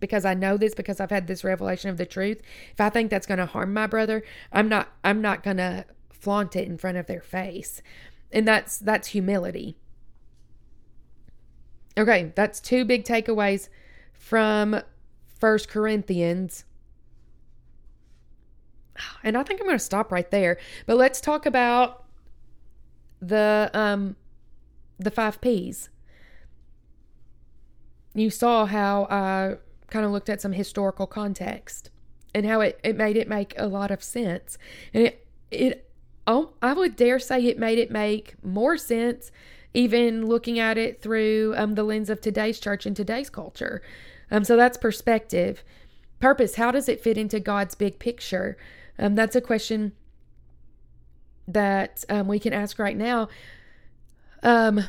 because 0.00 0.24
I 0.24 0.34
know 0.34 0.56
this 0.56 0.74
because 0.74 1.00
I've 1.00 1.10
had 1.10 1.26
this 1.26 1.44
revelation 1.44 1.90
of 1.90 1.96
the 1.96 2.06
truth, 2.06 2.42
if 2.72 2.80
I 2.80 2.90
think 2.90 3.10
that's 3.10 3.26
going 3.26 3.38
to 3.38 3.46
harm 3.46 3.72
my 3.72 3.86
brother, 3.86 4.24
I'm 4.52 4.68
not 4.68 4.88
I'm 5.04 5.22
not 5.22 5.42
going 5.42 5.58
to 5.58 5.84
flaunt 6.10 6.56
it 6.56 6.66
in 6.66 6.76
front 6.76 6.96
of 6.96 7.06
their 7.06 7.20
face. 7.20 7.82
And 8.32 8.48
that's 8.48 8.78
that's 8.78 9.08
humility. 9.08 9.76
Okay, 11.98 12.32
that's 12.34 12.60
two 12.60 12.84
big 12.84 13.04
takeaways 13.04 13.68
from 14.12 14.82
First 15.38 15.68
Corinthians. 15.68 16.64
And 19.22 19.36
I 19.36 19.42
think 19.42 19.60
I'm 19.60 19.66
going 19.66 19.78
to 19.78 19.84
stop 19.84 20.12
right 20.12 20.30
there. 20.30 20.58
But 20.86 20.96
let's 20.96 21.20
talk 21.20 21.46
about 21.46 22.04
the 23.20 23.70
um 23.72 24.16
the 24.98 25.10
5 25.10 25.40
Ps. 25.40 25.88
You 28.14 28.30
saw 28.30 28.66
how 28.66 29.06
I 29.10 29.56
kind 29.88 30.06
of 30.06 30.12
looked 30.12 30.30
at 30.30 30.40
some 30.40 30.52
historical 30.52 31.06
context 31.06 31.90
and 32.34 32.46
how 32.46 32.60
it, 32.60 32.80
it 32.82 32.96
made 32.96 33.16
it 33.16 33.28
make 33.28 33.54
a 33.58 33.66
lot 33.66 33.90
of 33.90 34.02
sense. 34.02 34.58
And 34.94 35.04
it 35.04 35.26
it 35.50 35.90
oh, 36.26 36.52
I 36.62 36.72
would 36.72 36.96
dare 36.96 37.18
say 37.18 37.44
it 37.44 37.58
made 37.58 37.78
it 37.78 37.90
make 37.90 38.34
more 38.42 38.76
sense 38.76 39.30
even 39.76 40.26
looking 40.26 40.58
at 40.58 40.78
it 40.78 41.02
through 41.02 41.54
um, 41.56 41.74
the 41.74 41.84
lens 41.84 42.08
of 42.08 42.20
today's 42.20 42.58
church 42.58 42.86
and 42.86 42.96
today's 42.96 43.28
culture. 43.28 43.82
Um, 44.30 44.42
so 44.42 44.56
that's 44.56 44.78
perspective. 44.78 45.62
Purpose, 46.18 46.54
how 46.54 46.70
does 46.70 46.88
it 46.88 46.98
fit 46.98 47.18
into 47.18 47.38
God's 47.38 47.74
big 47.74 47.98
picture? 47.98 48.56
Um, 48.98 49.14
that's 49.14 49.36
a 49.36 49.40
question 49.42 49.92
that 51.46 52.04
um, 52.08 52.26
we 52.26 52.38
can 52.38 52.54
ask 52.54 52.78
right 52.78 52.96
now 52.96 53.28
um, 54.42 54.80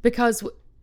because 0.00 0.42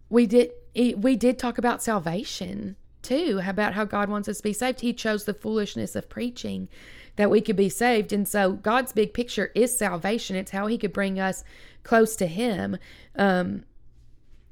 we 0.09 0.27
did 0.27 0.51
we 0.75 1.15
did 1.15 1.39
talk 1.39 1.57
about 1.57 1.81
salvation 1.81 2.75
too 3.09 3.41
about 3.45 3.73
how 3.73 3.85
God 3.85 4.09
wants 4.09 4.29
us 4.29 4.37
to 4.37 4.43
be 4.43 4.53
saved. 4.53 4.81
He 4.81 4.93
chose 4.93 5.25
the 5.25 5.33
foolishness 5.33 5.95
of 5.95 6.09
preaching 6.09 6.69
that 7.15 7.29
we 7.29 7.41
could 7.41 7.55
be 7.55 7.69
saved. 7.69 8.13
And 8.13 8.27
so 8.27 8.53
God's 8.53 8.93
big 8.93 9.13
picture 9.13 9.51
is 9.55 9.77
salvation. 9.77 10.35
It's 10.35 10.51
how 10.51 10.67
he 10.67 10.77
could 10.77 10.93
bring 10.93 11.19
us 11.19 11.43
close 11.83 12.15
to 12.17 12.27
him. 12.27 12.77
Um, 13.15 13.63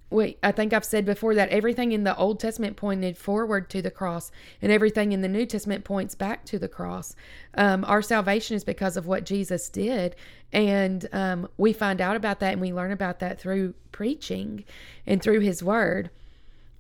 we, 0.10 0.38
I 0.42 0.52
think 0.52 0.74
I've 0.74 0.86
said 0.86 1.06
before 1.06 1.36
that 1.36 1.50
everything 1.50 1.92
in 1.92 2.04
the 2.04 2.16
Old 2.16 2.40
Testament 2.40 2.78
pointed 2.78 3.18
forward 3.18 3.70
to 3.72 3.82
the 3.82 3.92
cross, 3.92 4.32
and 4.62 4.72
everything 4.72 5.12
in 5.12 5.22
the 5.22 5.28
New 5.28 5.46
Testament 5.46 5.84
points 5.84 6.16
back 6.16 6.46
to 6.46 6.58
the 6.58 6.70
cross. 6.70 7.14
Um, 7.56 7.84
our 7.86 8.02
salvation 8.02 8.56
is 8.56 8.64
because 8.64 8.96
of 8.96 9.06
what 9.06 9.26
Jesus 9.26 9.70
did, 9.70 10.16
and 10.54 11.08
um, 11.12 11.50
we 11.58 11.74
find 11.74 12.00
out 12.00 12.16
about 12.16 12.40
that 12.40 12.54
and 12.54 12.62
we 12.62 12.72
learn 12.72 12.92
about 12.92 13.20
that 13.20 13.40
through 13.40 13.74
preaching 13.92 14.64
and 15.06 15.22
through 15.22 15.42
His 15.42 15.62
Word. 15.62 16.10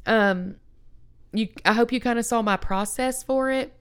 Um, 0.05 0.55
you, 1.38 1.50
I 1.65 1.73
hope 1.73 1.91
you 1.91 2.00
kind 2.00 2.19
of 2.19 2.26
saw 2.26 2.41
my 2.41 2.58
process 2.58 3.23
for 3.23 3.52
it. 3.52 3.73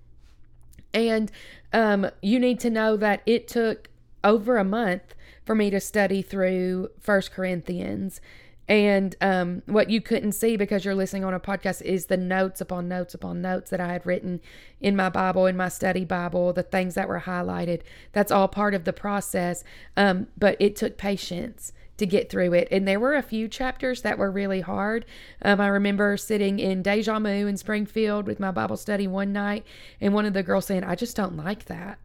And 0.92 1.30
um, 1.72 2.10
you 2.22 2.38
need 2.38 2.60
to 2.60 2.70
know 2.70 2.96
that 2.96 3.22
it 3.26 3.48
took 3.48 3.88
over 4.24 4.56
a 4.56 4.64
month 4.64 5.14
for 5.44 5.54
me 5.54 5.70
to 5.70 5.80
study 5.80 6.22
through 6.22 6.90
First 7.00 7.32
Corinthians. 7.32 8.20
And 8.68 9.14
um, 9.20 9.62
what 9.66 9.90
you 9.90 10.00
couldn't 10.00 10.32
see 10.32 10.56
because 10.56 10.84
you're 10.84 10.94
listening 10.94 11.24
on 11.24 11.32
a 11.32 11.38
podcast 11.38 11.82
is 11.82 12.06
the 12.06 12.16
notes 12.16 12.60
upon 12.60 12.88
notes 12.88 13.14
upon 13.14 13.40
notes 13.40 13.70
that 13.70 13.80
I 13.80 13.92
had 13.92 14.04
written 14.04 14.40
in 14.80 14.96
my 14.96 15.08
Bible, 15.08 15.46
in 15.46 15.56
my 15.56 15.68
study 15.68 16.04
Bible, 16.04 16.52
the 16.52 16.64
things 16.64 16.94
that 16.94 17.08
were 17.08 17.20
highlighted. 17.20 17.82
That's 18.12 18.32
all 18.32 18.48
part 18.48 18.74
of 18.74 18.84
the 18.84 18.92
process. 18.92 19.62
Um, 19.96 20.26
but 20.36 20.56
it 20.58 20.74
took 20.74 20.98
patience 20.98 21.72
to 21.98 22.06
get 22.06 22.30
through 22.30 22.52
it. 22.54 22.68
And 22.70 22.86
there 22.86 23.00
were 23.00 23.14
a 23.14 23.22
few 23.22 23.48
chapters 23.48 24.02
that 24.02 24.18
were 24.18 24.30
really 24.30 24.60
hard. 24.60 25.04
Um, 25.42 25.60
I 25.60 25.68
remember 25.68 26.16
sitting 26.16 26.58
in 26.58 26.82
Deja 26.82 27.18
Mu 27.18 27.46
in 27.46 27.56
Springfield 27.56 28.26
with 28.26 28.40
my 28.40 28.50
Bible 28.50 28.76
study 28.76 29.06
one 29.06 29.32
night, 29.32 29.64
and 30.00 30.12
one 30.12 30.26
of 30.26 30.34
the 30.34 30.42
girls 30.42 30.66
saying, 30.66 30.84
I 30.84 30.94
just 30.94 31.16
don't 31.16 31.36
like 31.36 31.66
that. 31.66 31.98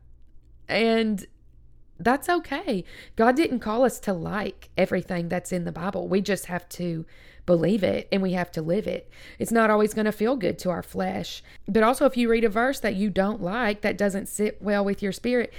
And 0.67 1.25
that's 1.99 2.29
okay. 2.29 2.83
God 3.15 3.35
didn't 3.35 3.59
call 3.59 3.83
us 3.83 3.99
to 4.01 4.13
like 4.13 4.69
everything 4.77 5.29
that's 5.29 5.51
in 5.51 5.65
the 5.65 5.71
Bible. 5.71 6.07
We 6.07 6.21
just 6.21 6.45
have 6.47 6.67
to 6.69 7.05
believe 7.45 7.83
it 7.83 8.07
and 8.11 8.21
we 8.21 8.33
have 8.33 8.51
to 8.51 8.61
live 8.61 8.87
it. 8.87 9.09
It's 9.39 9.51
not 9.51 9.69
always 9.69 9.93
going 9.93 10.05
to 10.05 10.11
feel 10.11 10.35
good 10.35 10.57
to 10.59 10.69
our 10.69 10.83
flesh. 10.83 11.43
But 11.67 11.83
also, 11.83 12.05
if 12.05 12.17
you 12.17 12.29
read 12.29 12.43
a 12.43 12.49
verse 12.49 12.79
that 12.79 12.95
you 12.95 13.09
don't 13.09 13.41
like, 13.41 13.81
that 13.81 13.97
doesn't 13.97 14.27
sit 14.27 14.61
well 14.61 14.85
with 14.85 15.01
your 15.01 15.11
spirit, 15.11 15.53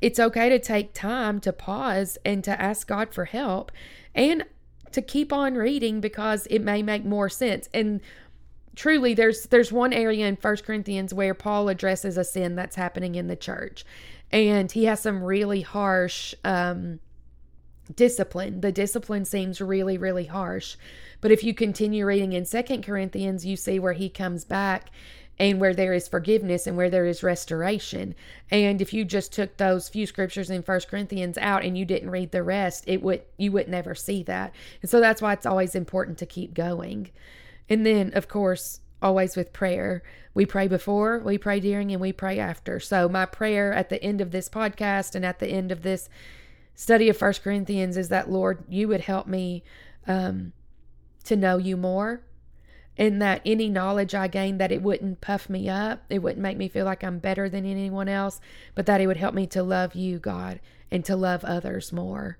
it's 0.00 0.18
okay 0.18 0.48
to 0.48 0.58
take 0.58 0.94
time 0.94 1.40
to 1.40 1.52
pause 1.52 2.18
and 2.24 2.44
to 2.44 2.60
ask 2.60 2.86
God 2.86 3.12
for 3.12 3.24
help 3.24 3.72
and 4.14 4.44
to 4.92 5.02
keep 5.02 5.32
on 5.32 5.54
reading 5.54 6.00
because 6.00 6.46
it 6.50 6.60
may 6.60 6.82
make 6.82 7.04
more 7.04 7.28
sense. 7.28 7.68
And 7.74 8.00
truly 8.76 9.12
there's 9.14 9.44
there's 9.44 9.72
one 9.72 9.92
area 9.92 10.26
in 10.26 10.36
First 10.36 10.64
Corinthians 10.64 11.12
where 11.12 11.34
Paul 11.34 11.68
addresses 11.68 12.16
a 12.16 12.24
sin 12.24 12.54
that's 12.54 12.76
happening 12.76 13.16
in 13.16 13.26
the 13.26 13.36
church. 13.36 13.84
And 14.30 14.70
he 14.70 14.84
has 14.84 15.00
some 15.00 15.22
really 15.22 15.62
harsh 15.62 16.34
um 16.44 17.00
discipline. 17.94 18.60
The 18.60 18.72
discipline 18.72 19.24
seems 19.24 19.60
really, 19.60 19.96
really 19.98 20.26
harsh. 20.26 20.76
But 21.20 21.32
if 21.32 21.42
you 21.42 21.54
continue 21.54 22.06
reading 22.06 22.34
in 22.34 22.44
Second 22.44 22.84
Corinthians, 22.84 23.46
you 23.46 23.56
see 23.56 23.78
where 23.78 23.94
he 23.94 24.08
comes 24.08 24.44
back 24.44 24.90
and 25.40 25.60
where 25.60 25.74
there 25.74 25.92
is 25.92 26.08
forgiveness 26.08 26.66
and 26.66 26.76
where 26.76 26.90
there 26.90 27.06
is 27.06 27.22
restoration. 27.22 28.14
And 28.50 28.82
if 28.82 28.92
you 28.92 29.04
just 29.04 29.32
took 29.32 29.56
those 29.56 29.88
few 29.88 30.06
scriptures 30.06 30.50
in 30.50 30.62
First 30.62 30.88
Corinthians 30.88 31.38
out 31.38 31.64
and 31.64 31.78
you 31.78 31.84
didn't 31.84 32.10
read 32.10 32.32
the 32.32 32.42
rest, 32.42 32.84
it 32.86 33.02
would 33.02 33.22
you 33.36 33.52
would 33.52 33.68
never 33.68 33.94
see 33.94 34.22
that. 34.24 34.54
And 34.82 34.90
so 34.90 35.00
that's 35.00 35.22
why 35.22 35.32
it's 35.32 35.46
always 35.46 35.74
important 35.74 36.18
to 36.18 36.26
keep 36.26 36.54
going. 36.54 37.10
And 37.68 37.86
then 37.86 38.12
of 38.14 38.28
course, 38.28 38.80
always 39.00 39.36
with 39.36 39.52
prayer. 39.52 40.02
We 40.34 40.44
pray 40.44 40.66
before, 40.66 41.20
we 41.20 41.38
pray 41.38 41.60
during, 41.60 41.92
and 41.92 42.00
we 42.00 42.12
pray 42.12 42.38
after. 42.38 42.80
So 42.80 43.08
my 43.08 43.26
prayer 43.26 43.72
at 43.72 43.90
the 43.90 44.02
end 44.02 44.20
of 44.20 44.32
this 44.32 44.48
podcast 44.48 45.14
and 45.14 45.24
at 45.24 45.38
the 45.38 45.48
end 45.48 45.70
of 45.70 45.82
this 45.82 46.08
study 46.74 47.08
of 47.08 47.16
First 47.16 47.42
Corinthians 47.42 47.96
is 47.96 48.08
that 48.08 48.30
Lord, 48.30 48.64
you 48.68 48.88
would 48.88 49.02
help 49.02 49.28
me 49.28 49.62
um, 50.08 50.52
to 51.24 51.36
know 51.36 51.58
you 51.58 51.76
more 51.76 52.22
and 52.98 53.22
that 53.22 53.40
any 53.46 53.70
knowledge 53.70 54.14
I 54.14 54.26
gained 54.26 54.60
that 54.60 54.72
it 54.72 54.82
wouldn't 54.82 55.20
puff 55.20 55.48
me 55.48 55.68
up, 55.68 56.02
it 56.10 56.18
wouldn't 56.18 56.42
make 56.42 56.58
me 56.58 56.68
feel 56.68 56.84
like 56.84 57.04
I'm 57.04 57.20
better 57.20 57.48
than 57.48 57.64
anyone 57.64 58.08
else, 58.08 58.40
but 58.74 58.86
that 58.86 59.00
it 59.00 59.06
would 59.06 59.16
help 59.16 59.34
me 59.34 59.46
to 59.48 59.62
love 59.62 59.94
you, 59.94 60.18
God, 60.18 60.58
and 60.90 61.04
to 61.04 61.14
love 61.14 61.44
others 61.44 61.92
more. 61.92 62.38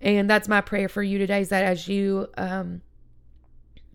And 0.00 0.28
that's 0.28 0.48
my 0.48 0.60
prayer 0.60 0.88
for 0.88 1.04
you 1.04 1.18
today 1.18 1.42
is 1.42 1.50
that 1.50 1.62
as 1.62 1.86
you 1.86 2.28
um, 2.36 2.82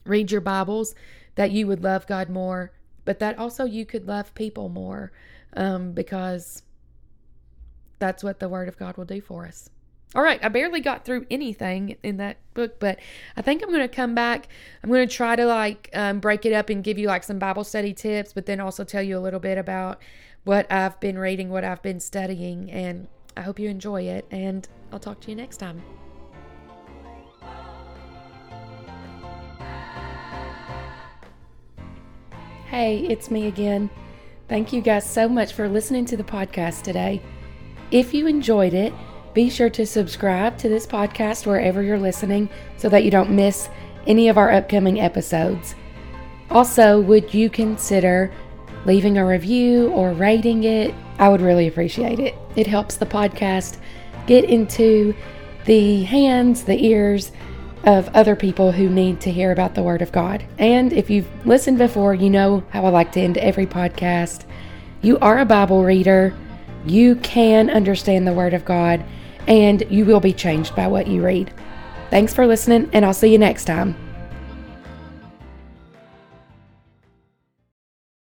read 0.06 0.32
your 0.32 0.40
Bibles, 0.40 0.96
that 1.36 1.52
you 1.52 1.68
would 1.68 1.84
love 1.84 2.08
God 2.08 2.30
more, 2.30 2.72
but 3.04 3.20
that 3.20 3.38
also 3.38 3.66
you 3.66 3.86
could 3.86 4.08
love 4.08 4.34
people 4.34 4.70
more 4.70 5.12
um, 5.54 5.92
because 5.92 6.64
that's 8.00 8.24
what 8.24 8.40
the 8.40 8.48
Word 8.48 8.70
of 8.70 8.78
God 8.78 8.96
will 8.96 9.06
do 9.06 9.20
for 9.20 9.46
us. 9.46 9.70
All 10.16 10.24
right, 10.24 10.44
I 10.44 10.48
barely 10.48 10.80
got 10.80 11.04
through 11.04 11.26
anything 11.30 11.98
in 12.02 12.18
that 12.18 12.38
book, 12.54 12.80
but 12.80 12.98
I 13.36 13.42
think 13.42 13.62
I'm 13.62 13.70
going 13.70 13.82
to 13.82 13.94
come 13.94 14.16
back. 14.16 14.48
I'm 14.82 14.90
going 14.90 15.08
to 15.08 15.14
try 15.14 15.36
to 15.36 15.46
like 15.46 15.90
um, 15.94 16.20
break 16.20 16.46
it 16.46 16.54
up 16.54 16.70
and 16.70 16.82
give 16.84 16.98
you 16.98 17.08
like 17.08 17.24
some 17.24 17.40
Bible 17.40 17.66
study 17.66 17.94
tips, 17.94 18.32
but 18.32 18.46
then 18.46 18.62
also 18.62 18.86
tell 18.86 19.04
you 19.04 19.18
a 19.18 19.20
little 19.20 19.42
bit 19.42 19.58
about 19.58 20.00
what 20.46 20.72
I've 20.72 20.98
been 21.02 21.20
reading, 21.20 21.50
what 21.50 21.66
I've 21.66 21.82
been 21.82 22.00
studying, 22.00 22.72
and 22.72 23.08
I 23.36 23.42
hope 23.42 23.60
you 23.60 23.70
enjoy 23.70 24.04
it. 24.04 24.26
And 24.32 24.68
I'll 24.94 25.00
talk 25.00 25.20
to 25.22 25.30
you 25.30 25.36
next 25.36 25.58
time. 25.58 25.84
Hey, 32.68 33.00
it's 33.08 33.30
me 33.30 33.48
again. 33.48 33.90
Thank 34.48 34.72
you 34.72 34.82
guys 34.82 35.10
so 35.10 35.28
much 35.28 35.52
for 35.52 35.68
listening 35.68 36.06
to 36.06 36.18
the 36.18 36.24
podcast 36.24 36.84
today. 36.84 37.22
If 37.92 38.14
you 38.14 38.28
enjoyed 38.28 38.74
it, 38.74 38.94
be 39.38 39.52
sure 39.52 39.70
to 39.70 39.86
subscribe 39.86 40.58
to 40.58 40.68
this 40.68 40.88
podcast 40.88 41.46
wherever 41.46 41.84
you're 41.84 42.00
listening 42.00 42.50
so 42.76 42.90
that 42.90 43.04
you 43.04 43.12
don't 43.12 43.30
miss 43.30 43.70
any 44.08 44.30
of 44.30 44.36
our 44.40 44.52
upcoming 44.52 45.00
episodes. 45.00 45.76
Also, 46.50 47.00
would 47.00 47.32
you 47.36 47.48
consider 47.48 48.34
leaving 48.88 49.20
a 49.20 49.24
review 49.24 49.90
or 49.90 50.12
rating 50.14 50.64
it? 50.64 50.92
I 51.20 51.30
would 51.30 51.42
really 51.42 51.68
appreciate 51.68 52.20
it. 52.20 52.34
It 52.56 52.66
helps 52.66 52.96
the 52.96 53.06
podcast 53.06 53.78
get 54.26 54.46
into 54.46 55.14
the 55.66 56.02
hands, 56.02 56.64
the 56.64 56.84
ears 56.84 57.32
of 57.84 58.10
other 58.16 58.36
people 58.36 58.72
who 58.72 58.90
need 58.90 59.22
to 59.22 59.32
hear 59.32 59.52
about 59.52 59.76
the 59.76 59.84
Word 59.84 60.02
of 60.02 60.12
God. 60.12 60.44
And 60.58 60.92
if 60.92 61.12
you've 61.12 61.30
listened 61.46 61.78
before, 61.78 62.16
you 62.16 62.32
know 62.32 62.64
how 62.72 62.86
I 62.86 62.90
like 62.90 63.12
to 63.12 63.22
end 63.22 63.38
every 63.38 63.68
podcast. 63.68 64.46
You 65.04 65.20
are 65.20 65.38
a 65.38 65.46
Bible 65.46 65.84
reader, 65.84 66.36
you 66.88 67.18
can 67.18 67.70
understand 67.70 68.26
the 68.26 68.34
Word 68.34 68.56
of 68.56 68.66
God 68.66 69.06
and 69.48 69.84
you 69.90 70.06
will 70.06 70.20
be 70.20 70.34
changed 70.34 70.76
by 70.76 70.88
what 70.88 71.08
you 71.08 71.24
read. 71.24 71.54
Thanks 72.10 72.34
for 72.34 72.48
listening, 72.48 72.90
and 72.94 73.06
I'll 73.06 73.14
see 73.14 73.32
you 73.32 73.38
next 73.38 73.66
time. 73.66 74.07